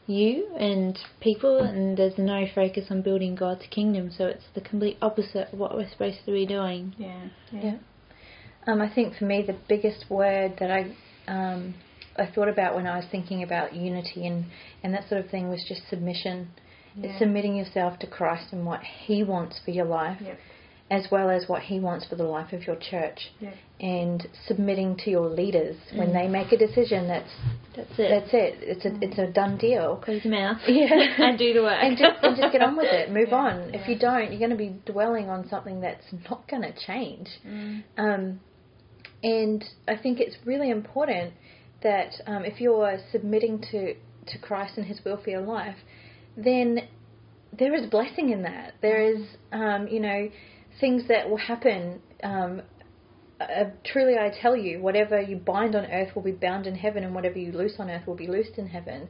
you 0.08 0.48
and 0.58 0.98
people, 1.20 1.58
and 1.58 1.96
there's 1.96 2.18
no 2.18 2.46
focus 2.54 2.86
on 2.90 3.02
building 3.02 3.34
God's 3.34 3.64
kingdom. 3.70 4.10
So 4.16 4.26
it's 4.26 4.44
the 4.54 4.60
complete 4.60 4.98
opposite 5.02 5.52
of 5.52 5.58
what 5.58 5.74
we're 5.74 5.88
supposed 5.90 6.18
to 6.26 6.32
be 6.32 6.46
doing. 6.46 6.94
Yeah. 6.98 7.28
Yeah. 7.52 7.62
Yeah. 7.62 7.76
Um, 8.66 8.80
I 8.82 8.92
think 8.92 9.14
for 9.16 9.24
me, 9.24 9.44
the 9.46 9.56
biggest 9.68 10.06
word 10.10 10.54
that 10.60 10.70
I 10.70 10.94
um, 11.28 11.74
I 12.18 12.26
thought 12.26 12.48
about 12.48 12.74
when 12.74 12.86
I 12.86 12.96
was 12.96 13.06
thinking 13.10 13.42
about 13.42 13.74
unity 13.74 14.26
and, 14.26 14.46
and 14.82 14.92
that 14.92 15.08
sort 15.08 15.24
of 15.24 15.30
thing 15.30 15.48
was 15.48 15.64
just 15.68 15.82
submission. 15.88 16.48
Yeah. 16.96 17.10
It's 17.10 17.18
submitting 17.20 17.54
yourself 17.54 17.98
to 18.00 18.06
Christ 18.06 18.52
and 18.52 18.66
what 18.66 18.80
He 18.80 19.22
wants 19.22 19.60
for 19.64 19.70
your 19.70 19.84
life, 19.84 20.18
Yep. 20.20 20.38
As 20.90 21.06
well 21.10 21.28
as 21.30 21.48
what 21.48 21.62
He 21.62 21.78
wants 21.80 22.06
for 22.06 22.16
the 22.16 22.24
life 22.24 22.52
of 22.54 22.66
your 22.66 22.76
church, 22.76 23.30
Yeah. 23.40 23.50
and 23.80 24.26
submitting 24.46 24.96
to 25.04 25.10
your 25.10 25.28
leaders 25.28 25.76
when 25.94 26.08
Mm. 26.08 26.12
they 26.14 26.28
make 26.28 26.50
a 26.52 26.56
decision. 26.56 27.06
That's 27.08 27.30
That's 27.76 27.98
it. 27.98 28.08
that's 28.08 28.32
it. 28.34 28.58
It's 28.62 28.84
a 28.86 28.98
it's 29.04 29.18
a 29.18 29.26
done 29.26 29.58
deal. 29.58 29.96
Close 29.96 30.24
your 30.24 30.32
mouth. 30.34 30.58
Yeah. 30.66 30.88
and 31.28 31.38
do 31.38 31.52
the 31.52 31.62
work. 31.62 31.78
and 31.82 31.96
just 31.98 32.24
and 32.24 32.36
just 32.36 32.52
get 32.52 32.62
on 32.62 32.76
with 32.76 32.86
it. 32.90 33.10
Move 33.18 33.28
Yeah, 33.28 33.36
on. 33.36 33.74
If 33.74 33.86
you 33.88 33.98
don't, 33.98 34.30
you're 34.30 34.38
going 34.38 34.50
to 34.50 34.56
be 34.56 34.74
dwelling 34.90 35.28
on 35.28 35.46
something 35.48 35.80
that's 35.80 36.06
not 36.30 36.48
going 36.48 36.62
to 36.62 36.72
change. 36.86 37.28
Mm. 37.46 37.82
Um, 37.98 38.40
and 39.22 39.64
I 39.86 39.96
think 39.96 40.20
it's 40.20 40.36
really 40.44 40.70
important 40.70 41.34
that 41.82 42.12
um, 42.26 42.44
if 42.44 42.60
you're 42.60 42.98
submitting 43.12 43.60
to, 43.72 43.94
to 43.94 44.38
Christ 44.40 44.74
and 44.78 44.86
His 44.86 45.04
will 45.04 45.16
for 45.22 45.30
your 45.30 45.42
life, 45.42 45.76
then 46.36 46.80
there 47.56 47.74
is 47.74 47.86
blessing 47.90 48.30
in 48.30 48.42
that. 48.42 48.74
There 48.80 49.00
is, 49.02 49.22
um, 49.52 49.88
you 49.88 50.00
know, 50.00 50.28
things 50.80 51.08
that 51.08 51.28
will 51.28 51.38
happen. 51.38 52.00
Um, 52.22 52.62
uh, 53.40 53.70
truly, 53.84 54.18
I 54.18 54.30
tell 54.42 54.56
you, 54.56 54.80
whatever 54.80 55.20
you 55.20 55.36
bind 55.36 55.76
on 55.76 55.84
earth 55.86 56.14
will 56.14 56.22
be 56.22 56.32
bound 56.32 56.66
in 56.66 56.74
heaven, 56.74 57.04
and 57.04 57.14
whatever 57.14 57.38
you 57.38 57.52
loose 57.52 57.74
on 57.78 57.90
earth 57.90 58.06
will 58.06 58.16
be 58.16 58.26
loosed 58.26 58.58
in 58.58 58.66
heaven. 58.66 59.08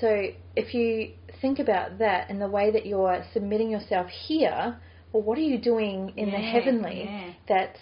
So, 0.00 0.28
if 0.56 0.72
you 0.74 1.12
think 1.40 1.58
about 1.58 1.98
that 1.98 2.30
and 2.30 2.40
the 2.40 2.48
way 2.48 2.70
that 2.70 2.86
you're 2.86 3.22
submitting 3.32 3.70
yourself 3.70 4.08
here 4.08 4.80
well, 5.12 5.22
what 5.22 5.36
are 5.38 5.42
you 5.42 5.58
doing 5.58 6.12
in 6.16 6.30
the 6.30 6.38
heavenly 6.38 7.04
yeah. 7.04 7.32
that's 7.46 7.78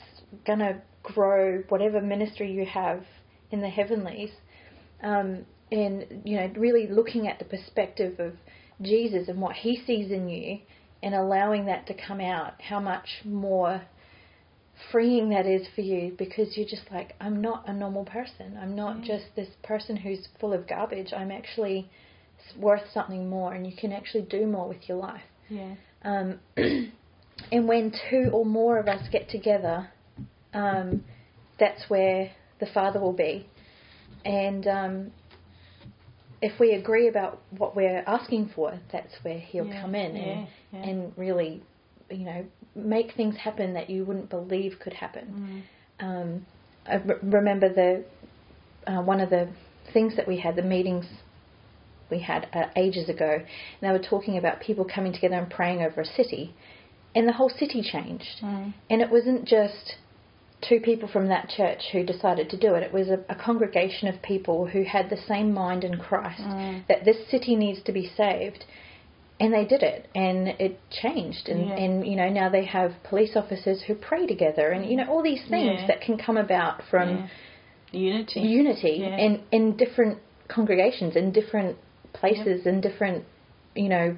going 0.47 0.59
to 0.59 0.83
grow 1.03 1.63
whatever 1.69 2.01
ministry 2.01 2.53
you 2.53 2.67
have 2.67 3.05
in 3.51 3.61
the 3.61 3.69
heavenlies? 3.69 4.31
Um, 5.03 5.47
and, 5.71 6.23
you 6.25 6.37
know, 6.37 6.51
really 6.57 6.89
looking 6.89 7.29
at 7.29 7.39
the 7.39 7.45
perspective 7.45 8.19
of 8.19 8.33
Jesus 8.83 9.29
and 9.29 9.41
what 9.41 9.55
he 9.55 9.81
sees 9.87 10.11
in 10.11 10.29
you 10.29 10.59
and 11.03 11.15
allowing 11.15 11.67
that 11.67 11.87
to 11.87 11.95
come 11.95 12.21
out, 12.21 12.61
how 12.61 12.81
much 12.81 13.09
more 13.25 13.83
freeing 14.91 15.31
that 15.31 15.47
is 15.47 15.67
for 15.75 15.81
you 15.81 16.15
because 16.17 16.57
you're 16.57 16.69
just 16.69 16.91
like, 16.91 17.15
I'm 17.21 17.41
not 17.41 17.69
a 17.69 17.73
normal 17.73 18.05
person. 18.05 18.59
I'm 18.61 18.75
not 18.75 19.03
just 19.03 19.25
this 19.37 19.49
person 19.63 19.97
who's 19.97 20.29
full 20.41 20.53
of 20.53 20.67
garbage. 20.69 21.13
I'm 21.17 21.31
actually 21.31 21.91
worth 22.59 22.83
something 22.93 23.29
more 23.29 23.53
and 23.53 23.67
you 23.67 23.77
can 23.77 23.93
actually 23.93 24.23
do 24.23 24.47
more 24.47 24.69
with 24.69 24.89
your 24.89 24.99
life. 24.99 25.23
Yeah. 25.49 25.75
Um, 26.03 26.39
and 26.57 27.69
when 27.69 27.93
two 28.11 28.31
or 28.33 28.45
more 28.45 28.79
of 28.79 28.89
us 28.89 29.07
get 29.11 29.29
together, 29.29 29.91
um, 30.55 31.05
that's 31.59 31.89
where 31.89 32.33
the 32.59 32.67
Father 32.67 33.01
will 33.01 33.13
be. 33.13 33.47
And 34.25 34.67
um, 34.67 35.13
if 36.43 36.59
we 36.59 36.73
agree 36.73 37.09
about 37.09 37.41
what 37.59 37.77
we're 37.77 38.03
asking 38.07 38.51
for, 38.55 38.79
that's 38.93 39.15
where 39.23 39.39
He'll 39.39 39.67
Yeah, 39.67 39.83
come 39.83 39.95
in 39.95 40.17
yeah, 40.17 40.47
and, 40.73 40.85
and 40.91 41.13
really, 41.17 41.63
you 42.11 42.25
know, 42.25 42.45
make 42.75 43.15
things 43.15 43.37
happen 43.37 43.75
that 43.75 43.91
you 43.91 44.05
wouldn't 44.05 44.31
believe 44.31 44.79
could 44.81 44.95
happen. 44.95 45.65
Mm. 46.01 46.05
Um, 46.07 46.47
I 46.87 46.95
r- 46.97 47.19
remember 47.23 47.69
the 47.73 48.05
uh, 48.91 49.03
one 49.03 49.21
of 49.21 49.31
the 49.31 49.49
things 49.93 50.17
that 50.17 50.27
we 50.27 50.39
had, 50.39 50.57
the 50.57 50.63
meetings 50.63 51.05
we 52.11 52.21
had 52.21 52.49
uh, 52.55 52.65
ages 52.77 53.09
ago, 53.09 53.31
and 53.35 53.45
they 53.83 53.91
were 53.91 54.05
talking 54.05 54.39
about 54.39 54.61
people 54.61 54.85
coming 54.85 55.13
together 55.13 55.35
and 55.37 55.51
praying 55.51 55.83
over 55.83 56.01
a 56.01 56.07
city, 56.07 56.55
and 57.15 57.29
the 57.29 57.33
whole 57.33 57.51
city 57.51 57.83
changed. 57.83 58.41
Mm. 58.43 58.73
And 58.89 59.03
it 59.03 59.11
wasn't 59.11 59.45
just 59.45 59.97
two 60.63 60.81
people 60.81 61.09
from 61.09 61.29
that 61.29 61.49
church 61.49 61.83
who 61.93 62.05
decided 62.05 62.51
to 62.51 62.57
do 62.57 62.75
it. 62.75 62.83
It 62.83 62.93
was 62.93 63.09
a, 63.09 63.21
a 63.29 63.35
congregation 63.35 64.09
of 64.09 64.21
people 64.23 64.67
who 64.67 64.83
had 64.85 65.09
the 65.11 65.17
same 65.17 65.53
mind 65.53 65.85
in 65.85 65.99
Christ 65.99 66.41
Mm. 66.43 66.87
that 66.89 67.05
this 67.05 67.17
city 67.31 67.57
needs 67.57 67.83
to 67.85 67.93
be 67.93 68.07
saved. 68.17 68.65
And 69.43 69.55
they 69.55 69.65
did 69.65 69.83
it, 69.83 70.07
and 70.15 70.49
it 70.49 70.79
changed. 70.91 71.49
And, 71.49 71.67
Yeah. 71.69 71.77
and 71.77 72.07
you 72.07 72.15
know 72.15 72.29
now 72.29 72.51
they 72.51 72.67
have 72.67 72.93
police 73.05 73.37
officers 73.37 73.81
who 73.87 73.95
pray 73.95 74.27
together, 74.27 74.69
and 74.71 74.85
you 74.91 74.97
know 74.99 75.09
all 75.09 75.23
these 75.23 75.43
things 75.49 75.81
Yeah. 75.81 75.87
that 75.87 76.03
can 76.03 76.19
come 76.19 76.37
about 76.37 76.83
from 76.91 77.09
Yeah. 77.09 77.27
Unity. 77.93 78.41
unity 78.43 79.03
in 79.03 79.41
in 79.51 79.77
different 79.77 80.19
congregations 80.49 81.17
in 81.17 81.33
different 81.33 81.77
places 82.13 82.67
in 82.67 82.81
different 82.81 83.25
you 83.75 83.89
know 83.89 84.17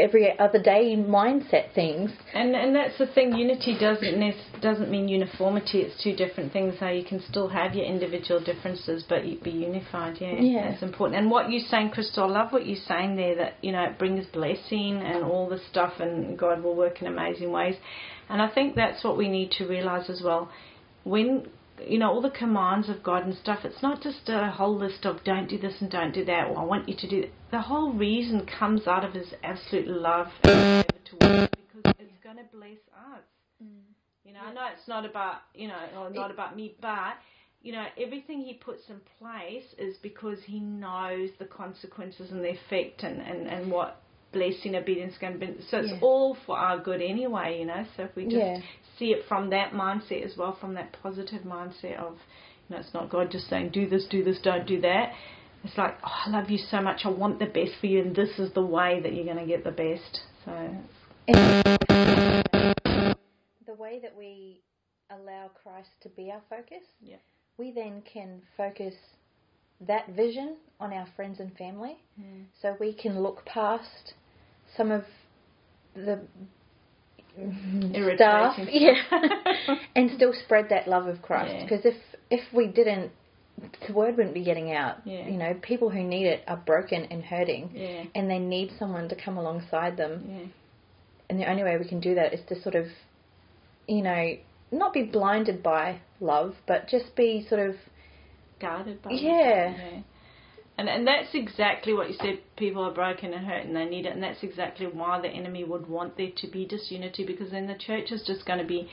every 0.00 0.38
other 0.38 0.60
day 0.72 0.82
mindset 0.96 1.66
things 1.74 2.10
And 2.34 2.50
and 2.62 2.74
that's 2.78 2.96
the 2.98 3.06
thing. 3.16 3.28
Unity 3.46 3.72
doesn't 3.86 4.34
doesn't 4.68 4.90
mean 4.90 5.06
uniformity. 5.08 5.78
It's 5.84 6.02
two 6.02 6.14
different 6.22 6.52
things. 6.52 6.74
So 6.80 6.88
you 6.88 7.04
can 7.04 7.20
still 7.30 7.48
have 7.48 7.70
your 7.78 7.86
individual 7.94 8.40
differences, 8.50 9.04
but 9.08 9.22
be 9.48 9.50
unified. 9.50 10.14
Yeah, 10.20 10.34
Yeah. 10.34 10.70
that's 10.70 10.82
important. 10.90 11.14
And 11.20 11.30
what 11.30 11.50
you're 11.50 11.68
saying, 11.74 11.90
Crystal, 11.90 12.24
I 12.24 12.28
love 12.38 12.52
what 12.52 12.64
you're 12.66 12.86
saying 12.92 13.16
there. 13.22 13.34
That 13.42 13.52
you 13.62 13.72
know 13.74 13.82
it 13.90 13.98
brings 14.02 14.26
blessing 14.38 14.94
and 15.10 15.18
all 15.30 15.48
this 15.54 15.64
stuff, 15.72 15.94
and 16.04 16.38
God 16.38 16.56
will 16.64 16.76
work 16.84 16.96
in 17.02 17.06
amazing 17.16 17.50
ways. 17.58 17.76
And 18.30 18.40
I 18.46 18.48
think 18.56 18.74
that's 18.76 19.02
what 19.04 19.16
we 19.22 19.28
need 19.28 19.50
to 19.58 19.62
realize 19.66 20.08
as 20.14 20.20
well. 20.28 20.42
When 21.04 21.30
you 21.86 21.98
know 21.98 22.10
all 22.10 22.20
the 22.20 22.30
commands 22.30 22.88
of 22.88 23.02
God 23.02 23.26
and 23.26 23.34
stuff, 23.34 23.60
it's 23.64 23.82
not 23.82 24.02
just 24.02 24.28
a 24.28 24.50
whole 24.50 24.76
list 24.76 25.04
of 25.04 25.22
don't 25.24 25.48
do 25.48 25.58
this 25.58 25.74
and 25.80 25.90
don't 25.90 26.12
do 26.12 26.24
that, 26.24 26.48
or 26.48 26.58
I 26.58 26.64
want 26.64 26.88
you 26.88 26.96
to 26.96 27.08
do. 27.08 27.20
That. 27.22 27.30
The 27.50 27.60
whole 27.62 27.92
reason 27.92 28.46
comes 28.58 28.86
out 28.86 29.04
of 29.04 29.12
His 29.12 29.34
absolute 29.42 29.88
love 29.88 30.28
and 30.42 30.84
towards 31.04 31.24
us 31.24 31.48
because 31.56 31.94
it's 31.98 32.18
going 32.22 32.36
to 32.36 32.44
bless 32.52 32.78
us. 32.94 33.24
Mm. 33.62 33.82
You 34.24 34.34
know, 34.34 34.40
I 34.40 34.52
know 34.52 34.68
it's 34.72 34.86
not 34.86 35.04
about 35.04 35.36
you 35.54 35.68
know, 35.68 35.80
or 35.98 36.10
not 36.10 36.30
about 36.30 36.56
me, 36.56 36.76
but 36.80 37.14
you 37.62 37.72
know, 37.72 37.84
everything 37.98 38.40
he 38.40 38.54
puts 38.54 38.88
in 38.88 39.00
place 39.18 39.64
is 39.78 39.96
because 40.02 40.38
he 40.44 40.60
knows 40.60 41.30
the 41.38 41.44
consequences 41.44 42.30
and 42.30 42.42
the 42.42 42.50
effect 42.50 43.02
and, 43.02 43.20
and, 43.20 43.46
and 43.46 43.70
what 43.70 44.00
blessing 44.32 44.76
obedience 44.76 45.12
is 45.12 45.18
going 45.18 45.38
to 45.38 45.38
be. 45.38 45.46
So 45.68 45.78
it's 45.78 45.90
Yeah. 45.90 45.98
all 46.00 46.34
for 46.46 46.56
our 46.56 46.78
good 46.78 47.02
anyway, 47.02 47.58
you 47.58 47.66
know. 47.66 47.84
So 47.96 48.04
if 48.04 48.16
we 48.16 48.24
just 48.24 48.36
Yeah. 48.36 48.60
See 49.00 49.06
it 49.06 49.24
from 49.26 49.50
that 49.50 49.72
mindset 49.72 50.24
as 50.24 50.36
well, 50.36 50.56
from 50.60 50.74
that 50.74 50.96
positive 51.02 51.42
mindset 51.42 51.96
of, 51.98 52.12
you 52.68 52.76
know, 52.76 52.78
it's 52.78 52.94
not 52.94 53.10
God 53.10 53.32
just 53.32 53.48
saying, 53.48 53.70
do 53.70 53.88
this, 53.88 54.06
do 54.08 54.22
this, 54.22 54.38
don't 54.40 54.66
do 54.66 54.80
that. 54.82 55.12
It's 55.64 55.76
like, 55.76 55.96
oh, 56.04 56.26
I 56.26 56.30
love 56.30 56.48
you 56.50 56.58
so 56.58 56.80
much. 56.80 57.00
I 57.04 57.08
want 57.08 57.38
the 57.40 57.46
best 57.46 57.72
for 57.80 57.86
you, 57.86 58.00
and 58.00 58.14
this 58.14 58.38
is 58.38 58.52
the 58.54 58.64
way 58.64 59.00
that 59.02 59.12
you're 59.14 59.24
going 59.24 59.38
to 59.38 59.46
get 59.46 59.64
the 59.64 59.72
best. 59.72 60.20
So, 60.44 60.70
the 63.66 63.74
way 63.76 63.98
that 64.02 64.14
we 64.16 64.60
allow 65.10 65.50
Christ 65.62 65.90
to 66.02 66.08
be 66.10 66.30
our 66.30 66.42
focus 66.48 66.84
yeah. 67.02 67.16
we 67.58 67.72
then 67.72 68.02
can 68.10 68.40
focus 68.56 68.94
that 69.80 70.08
vision 70.14 70.56
on 70.78 70.92
our 70.92 71.06
friends 71.16 71.40
and 71.40 71.56
family 71.56 71.98
hmm. 72.16 72.42
so 72.62 72.76
we 72.78 72.92
can 72.92 73.20
look 73.20 73.44
past 73.44 74.14
some 74.76 74.90
of 74.90 75.04
the 75.94 76.20
Mm-hmm. 77.40 78.14
stuff 78.16 78.58
Irritating 78.58 78.82
yeah 78.82 79.74
and 79.96 80.10
still 80.16 80.32
spread 80.44 80.66
that 80.70 80.88
love 80.88 81.06
of 81.06 81.22
Christ 81.22 81.52
Yeah. 81.54 81.62
because 81.64 81.84
if 81.84 81.96
if 82.30 82.40
we 82.52 82.66
didn't 82.66 83.10
the 83.86 83.92
word 83.92 84.16
wouldn't 84.16 84.34
be 84.34 84.44
getting 84.44 84.72
out 84.72 84.96
Yeah. 85.04 85.26
you 85.26 85.36
know 85.36 85.54
people 85.62 85.90
who 85.90 86.02
need 86.02 86.26
it 86.26 86.42
are 86.46 86.56
broken 86.56 87.04
and 87.10 87.22
hurting 87.22 87.70
Yeah. 87.74 88.04
and 88.14 88.30
they 88.30 88.38
need 88.38 88.72
someone 88.78 89.08
to 89.08 89.16
come 89.16 89.36
alongside 89.36 89.96
them 89.96 90.24
Yeah. 90.28 90.46
and 91.28 91.38
the 91.40 91.48
only 91.50 91.62
way 91.64 91.76
we 91.76 91.86
can 91.86 92.00
do 92.00 92.14
that 92.14 92.32
is 92.34 92.40
to 92.48 92.60
sort 92.62 92.74
of 92.74 92.86
you 93.86 94.02
know 94.02 94.36
not 94.72 94.92
be 94.92 95.02
blinded 95.02 95.62
by 95.62 96.00
love 96.20 96.54
but 96.66 96.88
just 96.88 97.14
be 97.16 97.44
sort 97.48 97.60
of 97.68 97.74
guarded 98.60 99.02
by 99.02 99.10
Yeah. 99.12 99.74
yeah. 99.76 100.00
And 100.80 100.88
and 100.88 101.06
that's 101.06 101.34
exactly 101.34 101.92
what 101.92 102.08
you 102.08 102.14
said. 102.22 102.38
People 102.56 102.82
are 102.82 102.90
broken 102.90 103.34
and 103.34 103.46
hurt, 103.46 103.66
and 103.66 103.76
they 103.76 103.84
need 103.84 104.06
it. 104.06 104.14
And 104.14 104.22
that's 104.22 104.42
exactly 104.42 104.86
why 104.86 105.20
the 105.20 105.28
enemy 105.28 105.62
would 105.62 105.86
want 105.86 106.16
there 106.16 106.30
to 106.34 106.46
be 106.46 106.64
disunity, 106.64 107.22
because 107.26 107.50
then 107.50 107.66
the 107.66 107.74
church 107.74 108.10
is 108.10 108.22
just 108.22 108.46
going 108.46 108.60
to 108.60 108.64
be 108.64 108.88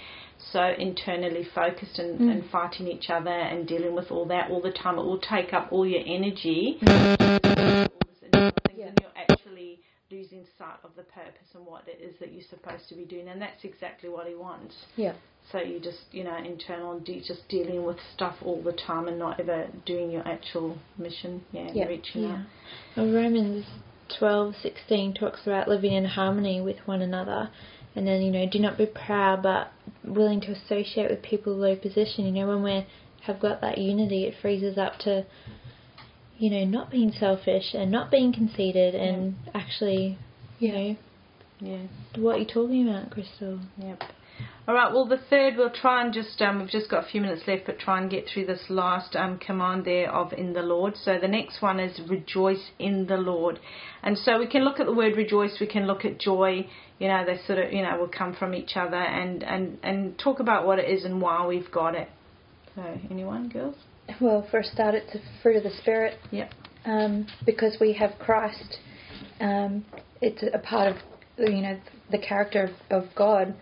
so 0.52 0.74
internally 0.78 1.46
focused 1.56 1.98
and, 1.98 2.20
Mm. 2.20 2.32
and 2.32 2.50
fighting 2.50 2.90
each 2.90 3.10
other 3.10 3.32
and 3.32 3.66
dealing 3.66 3.96
with 3.96 4.12
all 4.12 4.26
that 4.26 4.52
all 4.52 4.60
the 4.60 4.74
time. 4.74 5.00
It 5.00 5.06
will 5.06 5.20
take 5.20 5.54
up 5.54 5.72
all 5.72 5.88
your 5.88 6.04
energy, 6.06 6.78
all 6.82 7.88
losing 10.12 10.46
sight 10.58 10.78
of 10.84 10.92
the 10.96 11.04
purpose 11.04 11.48
and 11.54 11.66
what 11.66 11.84
it 11.88 12.02
is 12.02 12.16
that 12.20 12.32
you're 12.34 12.46
supposed 12.50 12.88
to 12.90 12.96
be 12.96 13.04
doing. 13.06 13.28
And 13.28 13.42
that's 13.42 13.64
exactly 13.64 14.10
what 14.10 14.28
he 14.28 14.36
wants. 14.36 14.74
yeah 14.96 15.14
So 15.52 15.60
you 15.60 15.80
just, 15.80 16.00
you 16.12 16.24
know, 16.24 16.36
internal 16.38 16.94
and 16.94 17.06
de- 17.06 17.22
just 17.22 17.48
dealing 17.50 17.84
with 17.86 17.98
stuff 18.16 18.36
all 18.46 18.62
the 18.62 18.74
time 18.74 19.08
and 19.08 19.20
not 19.20 19.40
ever 19.40 19.68
doing 19.86 20.12
your 20.12 20.28
actual 20.28 20.78
mission. 20.98 21.44
Yeah, 21.52 21.72
Yeah. 21.74 21.86
reaching 21.88 22.24
Yeah. 22.24 22.34
out. 22.36 22.46
Well, 22.96 23.12
Romans 23.14 23.66
twelve 24.18 24.56
sixteen 24.62 25.14
talks 25.14 25.42
about 25.46 25.68
living 25.68 25.92
in 25.94 26.06
harmony 26.06 26.62
with 26.62 26.78
one 26.88 27.02
another, 27.02 27.50
and 27.96 28.08
then 28.08 28.22
you 28.22 28.32
know, 28.32 28.46
do 28.48 28.60
not 28.60 28.78
be 28.78 28.86
proud, 28.86 29.44
but 29.44 29.72
willing 30.06 30.40
to 30.42 30.52
associate 30.52 31.10
with 31.10 31.22
people 31.22 31.54
of 31.54 31.60
low 31.60 31.76
position. 31.76 32.26
You 32.26 32.32
know, 32.32 32.48
when 32.48 32.64
we 32.64 32.86
have 33.24 33.40
got 33.42 33.60
that 33.62 33.78
unity, 33.78 34.24
it 34.24 34.36
frees 34.42 34.64
us 34.64 34.78
up 34.78 34.98
to, 35.00 35.26
you 36.38 36.50
know, 36.50 36.66
not 36.66 36.92
being 36.92 37.12
selfish 37.12 37.74
and 37.74 37.92
not 37.92 38.12
being 38.12 38.34
conceited, 38.34 38.96
and 38.96 39.36
actually, 39.54 40.18
you 40.60 40.72
know, 40.72 40.96
Yeah. 41.60 41.88
what 42.16 42.38
you're 42.38 42.46
talking 42.48 42.88
about, 42.88 43.10
Crystal. 43.10 43.60
Yep. 43.78 44.04
All 44.68 44.76
right. 44.76 44.92
Well, 44.92 45.06
the 45.06 45.18
third, 45.18 45.56
we'll 45.58 45.70
try 45.70 46.04
and 46.04 46.14
just 46.14 46.42
um, 46.42 46.60
we've 46.60 46.70
just 46.70 46.90
got 46.90 47.06
a 47.06 47.08
few 47.08 47.22
minutes 47.22 47.44
left, 47.48 47.66
but 47.66 47.80
try 47.80 48.00
and 48.00 48.10
get 48.12 48.28
through 48.28 48.46
this 48.46 48.70
last 48.70 49.16
um, 49.16 49.40
command 49.40 49.86
there 49.86 50.12
of 50.12 50.34
in 50.34 50.54
the 50.54 50.62
Lord. 50.62 50.96
So 50.98 51.18
the 51.20 51.28
next 51.28 51.62
one 51.62 51.80
is 51.80 52.00
rejoice 52.08 52.72
in 52.78 53.08
the 53.08 53.18
Lord, 53.18 53.60
and 54.04 54.18
so 54.18 54.38
we 54.38 54.46
can 54.46 54.64
look 54.64 54.80
at 54.80 54.86
the 54.86 54.94
word 54.94 55.16
rejoice. 55.16 55.58
We 55.60 55.68
can 55.68 55.88
look 55.88 56.04
at 56.06 56.20
joy. 56.20 56.68
You 57.00 57.08
know, 57.08 57.24
they 57.26 57.40
sort 57.48 57.60
of 57.60 57.72
you 57.72 57.82
know 57.82 57.98
will 57.98 58.10
come 58.10 58.36
from 58.36 58.54
each 58.54 58.76
other, 58.76 58.98
and 58.98 59.42
and 59.42 59.80
and 59.84 60.20
talk 60.20 60.40
about 60.40 60.68
what 60.68 60.80
it 60.80 60.90
is 60.90 61.06
and 61.06 61.22
why 61.22 61.48
we've 61.48 61.72
got 61.72 61.96
it. 61.96 62.10
So 62.76 62.84
anyone, 63.10 63.50
girls? 63.50 63.76
Well 64.22 64.48
for 64.50 64.60
a 64.60 64.64
start 64.64 64.96
it's 64.96 65.14
a 65.16 65.20
fruit 65.42 65.58
of 65.58 65.64
the 65.64 65.76
spirit 65.82 66.18
Yep. 66.32 66.52
um, 66.86 67.28
because 67.46 67.78
we 67.80 67.94
have 67.94 68.12
Christ. 68.20 68.78
Um, 69.40 69.86
it's 70.22 70.44
a 70.54 70.60
part 70.60 70.88
of 70.90 70.98
you 71.38 71.62
know 71.62 71.80
the 72.12 72.18
character 72.18 72.72
of, 72.90 73.04
of 73.04 73.10
God. 73.16 73.56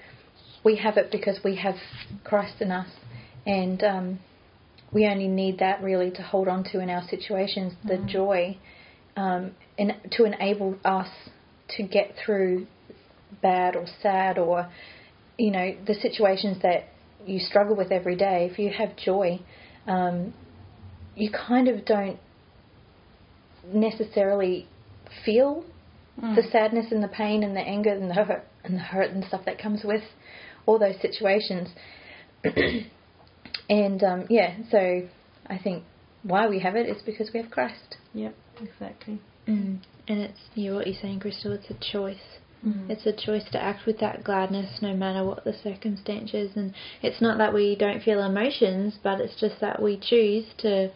We 0.64 0.78
have 0.78 0.98
it 0.98 1.12
because 1.12 1.40
we 1.44 1.56
have 1.58 1.76
Christ 2.24 2.62
in 2.62 2.72
us, 2.72 2.88
and 3.46 3.84
um, 3.84 4.20
we 4.94 5.06
only 5.08 5.28
need 5.28 5.60
that 5.60 5.84
really 5.84 6.12
to 6.12 6.22
hold 6.22 6.48
on 6.48 6.64
to 6.72 6.80
in 6.80 6.90
our 6.90 7.04
situations. 7.10 7.74
The 7.86 7.98
joy, 8.08 8.58
um, 9.18 9.52
and 9.78 9.94
to 10.12 10.24
enable 10.26 10.78
us 10.86 11.10
to 11.78 11.84
get 11.84 12.16
through 12.24 12.68
bad 13.42 13.76
or 13.76 13.86
sad 14.02 14.38
or 14.38 14.70
you 15.38 15.52
know 15.52 15.76
the 15.86 15.94
situations 15.96 16.62
that 16.62 16.86
you 17.26 17.40
struggle 17.40 17.76
with 17.76 17.92
every 17.92 18.16
day. 18.16 18.48
If 18.52 18.58
you 18.60 18.72
have 18.72 18.96
joy, 18.96 19.40
um, 19.88 20.34
you 21.16 21.32
kind 21.32 21.68
of 21.68 21.86
don't 21.86 22.20
necessarily 23.74 24.68
feel 25.26 25.64
the 26.18 26.44
sadness 26.52 26.88
and 26.92 27.04
the 27.04 27.10
pain 27.10 27.44
and 27.44 27.56
the 27.56 27.62
anger 27.62 27.92
and 27.92 28.10
the 28.10 28.14
hurt, 28.14 28.48
and 28.64 28.76
the 28.76 28.80
hurt 28.84 29.12
and 29.12 29.24
stuff 29.26 29.42
that 29.46 29.62
comes 29.62 29.82
with 29.84 30.04
all 30.66 30.80
those 30.80 30.96
situations. 31.02 31.70
and 33.70 34.04
um, 34.04 34.26
yeah, 34.30 34.56
so 34.72 35.08
I 35.48 35.58
think 35.58 35.84
why 36.24 36.48
we 36.48 36.60
have 36.60 36.76
it 36.76 36.88
is 36.88 37.02
because 37.06 37.32
we 37.34 37.42
have 37.42 37.52
Christ. 37.52 37.98
Yep, 38.14 38.36
exactly. 38.62 39.20
Mm. 39.48 39.80
And 40.08 40.20
it's 40.20 40.40
you 40.56 40.72
know, 40.72 40.78
what 40.78 40.88
you're 40.88 41.00
saying, 41.02 41.20
Crystal. 41.20 41.52
It's 41.52 41.70
a 41.70 41.92
choice. 41.92 42.40
Mm. 42.66 42.90
It's 42.90 43.06
a 43.06 43.14
choice 43.14 43.44
to 43.52 43.62
act 43.62 43.86
with 43.86 44.00
that 44.00 44.24
gladness 44.24 44.82
no 44.82 44.96
matter 44.96 45.24
what 45.24 45.44
the 45.44 45.54
circumstances. 45.54 46.52
And 46.56 46.74
it's 47.02 47.22
not 47.22 47.38
that 47.38 47.54
we 47.54 47.76
don't 47.76 48.02
feel 48.02 48.24
emotions, 48.24 48.98
but 49.04 49.22
it's 49.22 49.40
just 49.40 49.60
that 49.62 49.82
we 49.82 49.98
choose 49.98 50.46
to, 50.60 50.92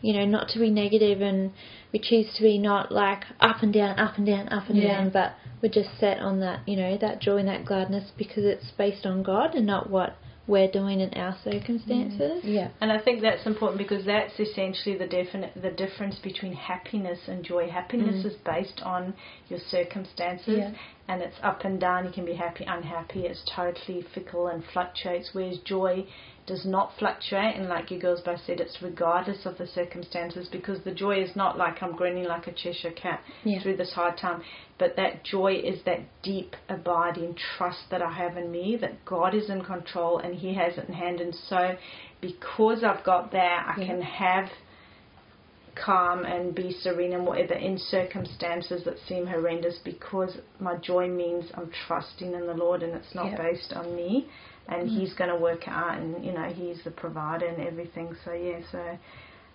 you 0.00 0.12
know, 0.12 0.24
not 0.24 0.48
to 0.50 0.58
be 0.58 0.70
negative 0.70 1.20
and 1.20 1.52
we 1.92 2.00
choose 2.00 2.34
to 2.36 2.42
be 2.42 2.58
not 2.58 2.90
like 2.90 3.24
up 3.40 3.62
and 3.62 3.72
down, 3.72 3.98
up 3.98 4.16
and 4.16 4.26
down, 4.26 4.48
up 4.48 4.68
and 4.68 4.78
Yeah. 4.78 4.96
down, 4.96 5.10
but 5.10 5.34
we're 5.62 5.68
just 5.68 5.98
set 5.98 6.18
on 6.18 6.40
that, 6.40 6.60
you 6.66 6.76
know, 6.76 6.96
that 6.98 7.20
joy 7.20 7.36
and 7.38 7.48
that 7.48 7.64
gladness 7.64 8.10
because 8.18 8.44
it's 8.44 8.70
based 8.72 9.06
on 9.06 9.22
God 9.22 9.54
and 9.54 9.66
not 9.66 9.88
what 9.88 10.16
we're 10.46 10.70
doing 10.70 11.00
in 11.00 11.12
our 11.14 11.34
circumstances. 11.42 12.44
Yeah. 12.44 12.68
And 12.80 12.92
I 12.92 13.00
think 13.00 13.22
that's 13.22 13.46
important 13.46 13.78
because 13.78 14.04
that's 14.04 14.38
essentially 14.38 14.96
the 14.96 15.06
definite 15.06 15.52
the 15.60 15.70
difference 15.70 16.18
between 16.18 16.52
happiness 16.52 17.18
and 17.28 17.42
joy. 17.42 17.68
Happiness 17.68 18.22
Mm. 18.24 18.26
is 18.26 18.34
based 18.44 18.82
on 18.82 19.14
your 19.48 19.58
circumstances 19.60 20.58
Yeah. 20.58 20.72
and 21.08 21.22
it's 21.22 21.36
up 21.42 21.64
and 21.64 21.80
down. 21.80 22.04
You 22.04 22.10
can 22.12 22.26
be 22.26 22.34
happy, 22.34 22.64
unhappy. 22.64 23.26
It's 23.26 23.42
totally 23.56 24.02
fickle 24.14 24.48
and 24.48 24.62
fluctuates. 24.66 25.30
Whereas 25.32 25.58
joy 25.60 26.04
does 26.46 26.64
not 26.66 26.92
fluctuate, 26.98 27.56
and 27.56 27.68
like 27.68 27.90
you 27.90 27.98
girls 27.98 28.20
both 28.20 28.40
said, 28.46 28.60
it's 28.60 28.82
regardless 28.82 29.46
of 29.46 29.56
the 29.56 29.66
circumstances 29.66 30.46
because 30.52 30.82
the 30.84 30.92
joy 30.92 31.22
is 31.22 31.34
not 31.34 31.56
like 31.56 31.82
I'm 31.82 31.96
grinning 31.96 32.24
like 32.24 32.46
a 32.46 32.52
Cheshire 32.52 32.90
cat 32.90 33.22
Yeah. 33.44 33.62
through 33.62 33.76
this 33.76 33.92
hard 33.92 34.18
time, 34.18 34.42
but 34.78 34.96
that 34.96 35.24
joy 35.24 35.54
is 35.54 35.82
that 35.84 36.00
deep, 36.22 36.54
abiding 36.68 37.36
trust 37.56 37.90
that 37.90 38.02
I 38.02 38.12
have 38.12 38.36
in 38.36 38.50
me 38.50 38.76
that 38.76 39.04
God 39.04 39.34
is 39.34 39.48
in 39.48 39.64
control 39.64 40.18
and 40.18 40.34
He 40.34 40.54
has 40.54 40.76
it 40.76 40.88
in 40.88 40.94
hand, 40.94 41.20
and 41.20 41.34
so 41.34 41.76
because 42.20 42.84
I've 42.84 43.04
got 43.04 43.32
that, 43.32 43.74
I 43.76 43.80
Yeah. 43.80 43.86
can 43.86 44.02
have 44.02 44.50
calm 45.74 46.24
and 46.24 46.54
be 46.54 46.70
serene 46.70 47.12
and 47.14 47.26
whatever 47.26 47.54
in 47.54 47.76
circumstances 47.78 48.84
that 48.84 48.96
seem 49.08 49.26
horrendous 49.26 49.78
because 49.84 50.38
my 50.60 50.76
joy 50.76 51.08
means 51.08 51.50
I'm 51.54 51.70
trusting 51.86 52.32
in 52.32 52.46
the 52.46 52.54
Lord 52.54 52.82
and 52.82 52.94
it's 52.94 53.12
not 53.14 53.36
based 53.36 53.72
on 53.72 53.96
me 53.96 54.28
and 54.68 54.88
He's 54.88 55.12
going 55.14 55.30
to 55.30 55.36
work 55.36 55.62
it 55.62 55.68
out 55.68 55.98
and 55.98 56.24
you 56.24 56.32
know 56.32 56.44
He's 56.44 56.82
the 56.84 56.90
provider 56.90 57.46
and 57.46 57.66
everything. 57.66 58.16
So 58.24 58.32
yeah 58.32 58.60
so 58.70 58.98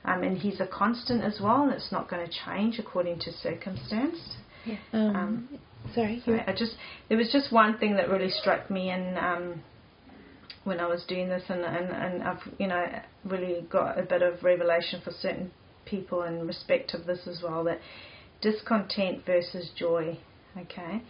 um, 0.05 0.23
and 0.23 0.37
He's 0.37 0.59
a 0.59 0.67
constant 0.67 1.23
as 1.23 1.39
well 1.41 1.63
and 1.63 1.71
it's 1.71 1.91
not 1.91 2.09
going 2.09 2.25
to 2.25 2.31
change 2.45 2.79
according 2.79 3.19
to 3.19 3.31
circumstance. 3.31 4.17
Um, 4.93 5.15
Um, 5.15 5.59
sorry, 5.95 6.21
so 6.25 6.33
I 6.45 6.53
just 6.53 6.75
there 7.07 7.17
was 7.17 7.31
just 7.31 7.51
one 7.51 7.77
thing 7.77 7.95
that 7.95 8.09
really 8.09 8.29
struck 8.29 8.69
me 8.69 8.89
and 8.89 9.17
um, 9.17 9.63
when 10.63 10.79
I 10.79 10.87
was 10.87 11.03
doing 11.07 11.29
this 11.29 11.43
and, 11.49 11.61
and, 11.61 11.89
and 11.89 12.23
I've 12.23 12.41
you 12.57 12.67
know 12.67 12.85
really 13.25 13.65
got 13.69 13.97
a 13.97 14.03
bit 14.03 14.21
of 14.21 14.43
revelation 14.43 15.01
for 15.03 15.11
certain 15.11 15.51
people 15.85 16.23
in 16.23 16.45
respect 16.45 16.93
of 16.93 17.05
this 17.05 17.25
as 17.27 17.41
well 17.41 17.63
that 17.63 17.79
discontent 18.41 19.25
versus 19.25 19.71
joy 19.75 20.17
okay? 20.57 21.01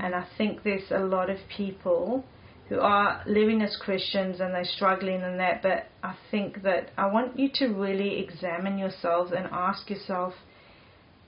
And 0.00 0.14
I 0.14 0.26
think 0.38 0.62
there's 0.62 0.90
a 0.90 1.00
lot 1.00 1.28
of 1.28 1.38
people 1.54 2.24
who 2.68 2.80
are 2.80 3.22
living 3.26 3.62
as 3.62 3.76
Christians 3.76 4.40
and 4.40 4.54
they're 4.54 4.64
struggling 4.64 5.20
in 5.20 5.36
that 5.38 5.62
but 5.62 5.86
I 6.02 6.14
think 6.30 6.62
that 6.62 6.90
I 6.96 7.06
want 7.06 7.38
you 7.38 7.50
to 7.54 7.68
really 7.68 8.18
examine 8.20 8.78
yourselves 8.78 9.32
and 9.32 9.46
ask 9.50 9.90
yourself 9.90 10.34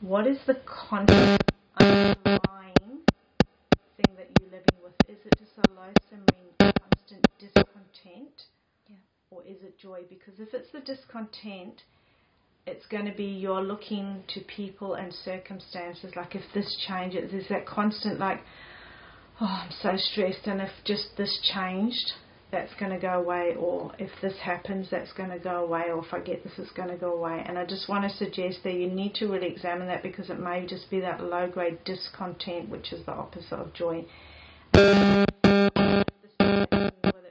what 0.00 0.26
is 0.26 0.38
the 0.46 0.60
constant 0.66 1.42
underlying 1.80 3.00
thing 3.96 4.16
that 4.16 4.28
you're 4.38 4.50
living 4.50 4.78
with? 4.82 4.92
Is 5.08 5.18
it 5.24 5.34
just 5.38 5.52
a 5.56 5.72
low 5.72 5.92
simmering 6.10 6.52
constant 6.60 7.26
discontent? 7.38 8.42
Yeah. 8.88 8.96
Or 9.30 9.42
is 9.44 9.62
it 9.62 9.78
joy? 9.78 10.00
Because 10.08 10.34
if 10.38 10.52
it's 10.52 10.70
the 10.72 10.80
discontent, 10.80 11.82
it's 12.66 12.84
going 12.86 13.06
to 13.06 13.12
be 13.12 13.24
you're 13.24 13.62
looking 13.62 14.24
to 14.34 14.40
people 14.40 14.94
and 14.94 15.12
circumstances. 15.12 16.12
Like 16.16 16.34
if 16.34 16.42
this 16.54 16.76
changes, 16.88 17.30
there's 17.30 17.48
that 17.48 17.66
constant 17.66 18.18
like, 18.18 18.40
oh, 19.40 19.46
I'm 19.46 19.70
so 19.82 19.96
stressed, 19.96 20.46
and 20.46 20.60
if 20.60 20.70
just 20.84 21.16
this 21.16 21.40
changed, 21.42 22.12
that's 22.50 22.74
going 22.78 22.92
to 22.92 22.98
go 22.98 23.20
away, 23.20 23.54
or 23.58 23.92
if 23.98 24.10
this 24.22 24.36
happens, 24.42 24.88
that's 24.90 25.12
going 25.12 25.30
to 25.30 25.38
go 25.38 25.64
away, 25.64 25.90
or 25.90 26.04
if 26.04 26.14
I 26.14 26.20
get 26.20 26.44
this, 26.44 26.52
it's 26.58 26.72
going 26.72 26.88
to 26.88 26.96
go 26.96 27.14
away. 27.14 27.44
And 27.46 27.58
I 27.58 27.66
just 27.66 27.88
want 27.88 28.08
to 28.08 28.16
suggest 28.16 28.60
that 28.62 28.74
you 28.74 28.88
need 28.88 29.14
to 29.16 29.26
really 29.26 29.48
examine 29.48 29.88
that 29.88 30.02
because 30.02 30.30
it 30.30 30.38
may 30.38 30.64
just 30.66 30.90
be 30.90 31.00
that 31.00 31.20
low 31.20 31.48
grade 31.48 31.82
discontent, 31.84 32.68
which 32.68 32.92
is 32.92 33.04
the 33.06 33.12
opposite 33.12 33.56
of 33.56 33.72
joy. 33.72 34.04
Whether 34.72 35.24
it 35.26 35.28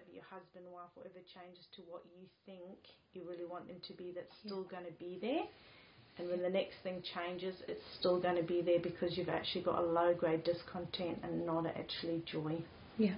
be 0.08 0.14
your 0.14 0.26
husband, 0.30 0.66
wife, 0.72 0.90
whatever 0.96 1.20
changes 1.34 1.66
to 1.76 1.82
what 1.90 2.04
you 2.18 2.28
think 2.46 2.78
you 3.14 3.24
really 3.30 3.46
want 3.46 3.68
them 3.68 3.78
to 3.88 3.94
be, 3.94 4.12
that's 4.14 4.34
still 4.46 4.64
going 4.64 4.86
to 4.86 4.92
be 5.00 5.20
there. 5.22 5.44
And 6.18 6.30
when 6.30 6.42
the 6.42 6.50
next 6.50 6.76
thing 6.84 7.02
changes, 7.16 7.56
it's 7.68 7.82
still 8.00 8.20
going 8.20 8.36
to 8.36 8.44
be 8.44 8.62
there 8.62 8.80
because 8.80 9.18
you've 9.18 9.30
actually 9.30 9.64
got 9.64 9.80
a 9.80 9.86
low 9.86 10.14
grade 10.14 10.44
discontent 10.44 11.20
and 11.24 11.46
not 11.46 11.66
actually 11.66 12.22
joy. 12.26 12.64
Yeah. 12.98 13.16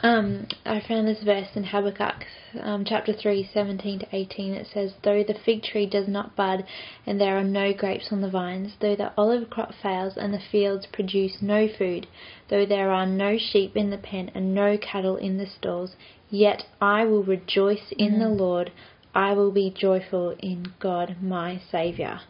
Um, 0.00 0.46
I 0.66 0.80
found 0.86 1.08
this 1.08 1.22
verse 1.22 1.48
in 1.54 1.64
Habakkuk, 1.64 2.26
um, 2.60 2.84
chapter 2.84 3.14
3, 3.14 3.48
17 3.54 4.00
to 4.00 4.06
18. 4.12 4.52
It 4.52 4.66
says, 4.66 4.92
Though 5.02 5.24
the 5.24 5.32
fig 5.46 5.62
tree 5.62 5.86
does 5.86 6.06
not 6.06 6.36
bud, 6.36 6.66
and 7.06 7.18
there 7.18 7.38
are 7.38 7.44
no 7.44 7.72
grapes 7.72 8.12
on 8.12 8.20
the 8.20 8.28
vines, 8.28 8.74
though 8.80 8.94
the 8.94 9.12
olive 9.16 9.48
crop 9.48 9.72
fails, 9.82 10.18
and 10.18 10.34
the 10.34 10.38
fields 10.52 10.86
produce 10.92 11.40
no 11.40 11.66
food, 11.68 12.06
though 12.50 12.66
there 12.66 12.90
are 12.90 13.06
no 13.06 13.38
sheep 13.38 13.74
in 13.74 13.88
the 13.88 13.96
pen, 13.96 14.30
and 14.34 14.54
no 14.54 14.76
cattle 14.76 15.16
in 15.16 15.38
the 15.38 15.46
stalls, 15.46 15.96
yet 16.28 16.66
I 16.80 17.06
will 17.06 17.22
rejoice 17.22 17.92
in 17.96 18.18
the 18.18 18.28
Lord. 18.28 18.72
I 19.16 19.32
will 19.32 19.50
be 19.50 19.70
joyful 19.74 20.36
in 20.40 20.74
God 20.78 21.16
my 21.22 21.58
Saviour. 21.72 22.20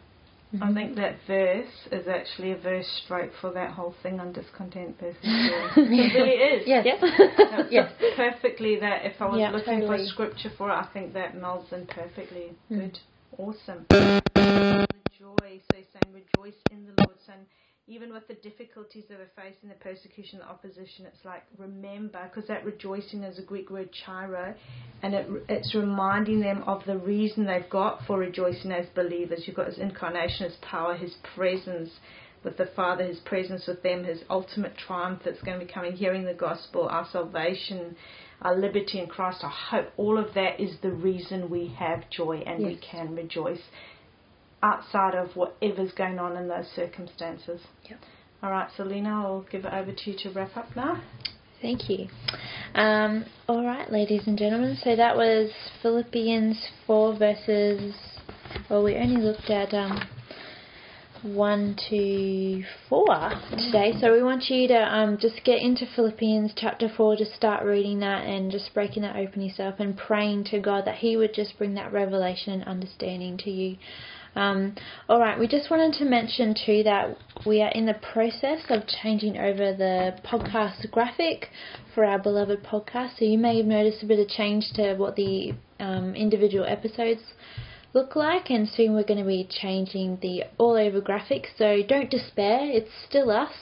I 0.61 0.73
think 0.73 0.95
that 0.95 1.17
verse 1.27 1.67
is 1.91 2.07
actually 2.07 2.51
a 2.53 2.57
verse 2.57 2.87
straight 3.03 3.31
for 3.41 3.51
that 3.51 3.71
whole 3.71 3.93
thing 4.01 4.21
on 4.21 4.31
discontent 4.31 4.97
versus 4.97 5.19
joy. 5.21 5.69
It 5.75 6.15
really 6.15 6.29
is. 6.31 6.63
Yes. 6.65 7.01
That's 7.37 7.69
Yes. 7.69 7.91
perfectly 8.15 8.79
that. 8.79 9.05
If 9.05 9.21
I 9.21 9.25
was 9.25 9.37
Yeah, 9.41 9.51
looking 9.51 9.81
totally. 9.81 10.05
for 10.05 10.05
scripture 10.05 10.51
for 10.57 10.69
it, 10.69 10.75
I 10.75 10.87
think 10.93 11.13
that 11.13 11.35
melds 11.35 11.73
in 11.73 11.85
perfectly. 11.87 12.53
Mm. 12.71 12.79
Good. 12.79 12.99
Awesome. 13.37 13.85
Joy. 15.19 15.35
So 15.69 15.75
he's 15.75 15.87
saying 15.91 16.13
rejoice 16.13 16.55
in 16.71 16.85
the 16.85 17.03
Lord. 17.03 17.17
So 17.25 17.33
even 17.87 18.11
with 18.11 18.27
the 18.27 18.33
difficulties 18.35 19.05
that 19.09 19.17
we're 19.17 19.43
facing, 19.43 19.69
the 19.69 19.75
persecution, 19.75 20.39
the 20.39 20.45
opposition, 20.45 21.05
it's 21.05 21.23
like 21.23 21.43
remember, 21.57 22.19
because 22.23 22.47
that 22.49 22.65
rejoicing 22.65 23.23
is 23.23 23.39
a 23.39 23.41
Greek 23.41 23.69
word 23.69 23.89
chiro, 24.05 24.53
and 25.01 25.13
it, 25.13 25.27
it's 25.47 25.73
reminding 25.73 26.41
them 26.41 26.63
of 26.63 26.83
the 26.85 26.97
reason 26.97 27.45
they've 27.45 27.69
got 27.69 28.01
for 28.05 28.19
rejoicing 28.19 28.71
as 28.71 28.87
believers. 28.93 29.43
You've 29.45 29.55
got 29.55 29.67
His 29.67 29.77
incarnation, 29.77 30.49
His 30.49 30.57
power, 30.61 30.95
His 30.97 31.15
presence 31.33 31.89
with 32.43 32.57
the 32.57 32.69
Father, 32.75 33.05
His 33.05 33.19
presence 33.19 33.65
with 33.67 33.81
them, 33.83 34.03
His 34.03 34.19
ultimate 34.29 34.75
triumph 34.77 35.21
that's 35.23 35.41
going 35.41 35.57
to 35.57 35.65
be 35.65 35.71
coming, 35.71 35.93
hearing 35.93 36.25
the 36.25 36.33
gospel, 36.33 36.89
our 36.89 37.07
salvation, 37.09 37.95
our 38.41 38.55
liberty 38.55 38.99
in 38.99 39.07
Christ, 39.07 39.43
our 39.43 39.49
hope. 39.49 39.93
All 39.95 40.17
of 40.17 40.33
that 40.33 40.59
is 40.59 40.75
the 40.81 40.91
reason 40.91 41.49
we 41.49 41.73
have 41.79 42.09
joy 42.09 42.43
and 42.45 42.65
we 42.65 42.77
can 42.77 43.15
rejoice 43.15 43.61
outside 44.67 45.15
of 45.15 45.35
whatever's 45.35 45.91
going 45.93 46.19
on 46.19 46.35
in 46.35 46.47
those 46.47 46.67
circumstances. 46.75 47.61
Yep. 47.89 47.99
All 48.43 48.51
right, 48.51 48.69
Selena, 48.75 49.09
I'll 49.09 49.45
give 49.51 49.65
it 49.65 49.73
over 49.73 49.91
to 49.91 50.11
you 50.11 50.17
to 50.19 50.29
wrap 50.31 50.55
up 50.57 50.75
now. 50.75 51.01
Thank 51.61 51.89
you. 51.89 52.07
Um, 52.75 53.25
all 53.47 53.65
right, 53.65 53.91
ladies 53.91 54.27
and 54.27 54.37
gentlemen. 54.37 54.77
So 54.83 54.95
that 54.95 55.15
was 55.15 55.49
Philippians 55.81 56.69
four 56.85 57.17
verses. 57.17 57.95
Well, 58.69 58.83
we 58.83 58.95
only 58.95 59.21
looked 59.21 59.49
at 59.49 59.73
um, 59.73 60.07
one 61.23 61.75
to 61.89 62.63
four 62.87 63.31
today. 63.57 63.93
So 63.99 64.13
we 64.13 64.21
want 64.21 64.49
you 64.49 64.67
to 64.67 64.77
um, 64.77 65.17
just 65.19 65.43
get 65.43 65.59
into 65.61 65.87
Philippians 65.95 66.53
chapter 66.55 66.89
four, 66.95 67.15
just 67.15 67.33
start 67.33 67.65
reading 67.65 67.99
that 68.01 68.25
and 68.25 68.51
just 68.51 68.71
breaking 68.73 69.01
that 69.01 69.15
open 69.15 69.41
yourself 69.41 69.75
and 69.79 69.97
praying 69.97 70.45
to 70.51 70.59
God 70.59 70.85
that 70.85 70.97
He 70.97 71.17
would 71.17 71.33
just 71.33 71.57
bring 71.57 71.73
that 71.73 71.91
revelation 71.91 72.53
and 72.53 72.63
understanding 72.65 73.37
to 73.39 73.49
you. 73.49 73.77
Um, 74.37 74.75
all 75.09 75.19
right, 75.19 75.39
we 75.39 75.47
just 75.47 75.71
wanted 75.71 75.97
to 75.97 76.05
mention 76.05 76.53
too 76.53 76.83
that 76.83 77.17
we 77.43 77.63
are 77.63 77.71
in 77.71 77.87
the 77.87 77.95
process 77.95 78.61
of 78.69 78.85
changing 78.85 79.37
over 79.37 79.73
the 79.73 80.15
podcast 80.23 80.91
graphic 80.91 81.49
for 81.95 82.05
our 82.05 82.19
beloved 82.19 82.63
podcast. 82.63 83.17
So 83.17 83.25
you 83.25 83.39
may 83.39 83.57
have 83.57 83.65
noticed 83.65 84.03
a 84.03 84.05
bit 84.05 84.19
of 84.19 84.27
change 84.27 84.71
to 84.75 84.93
what 84.93 85.15
the 85.15 85.53
um, 85.79 86.13
individual 86.13 86.65
episodes 86.65 87.21
look 87.93 88.15
like, 88.15 88.51
and 88.51 88.69
soon 88.69 88.93
we're 88.93 89.03
going 89.03 89.19
to 89.19 89.25
be 89.25 89.49
changing 89.49 90.19
the 90.21 90.43
all 90.59 90.75
over 90.75 91.01
graphic. 91.01 91.47
So 91.57 91.81
don't 91.87 92.11
despair, 92.11 92.59
it's 92.61 92.91
still 93.09 93.31
us. 93.31 93.53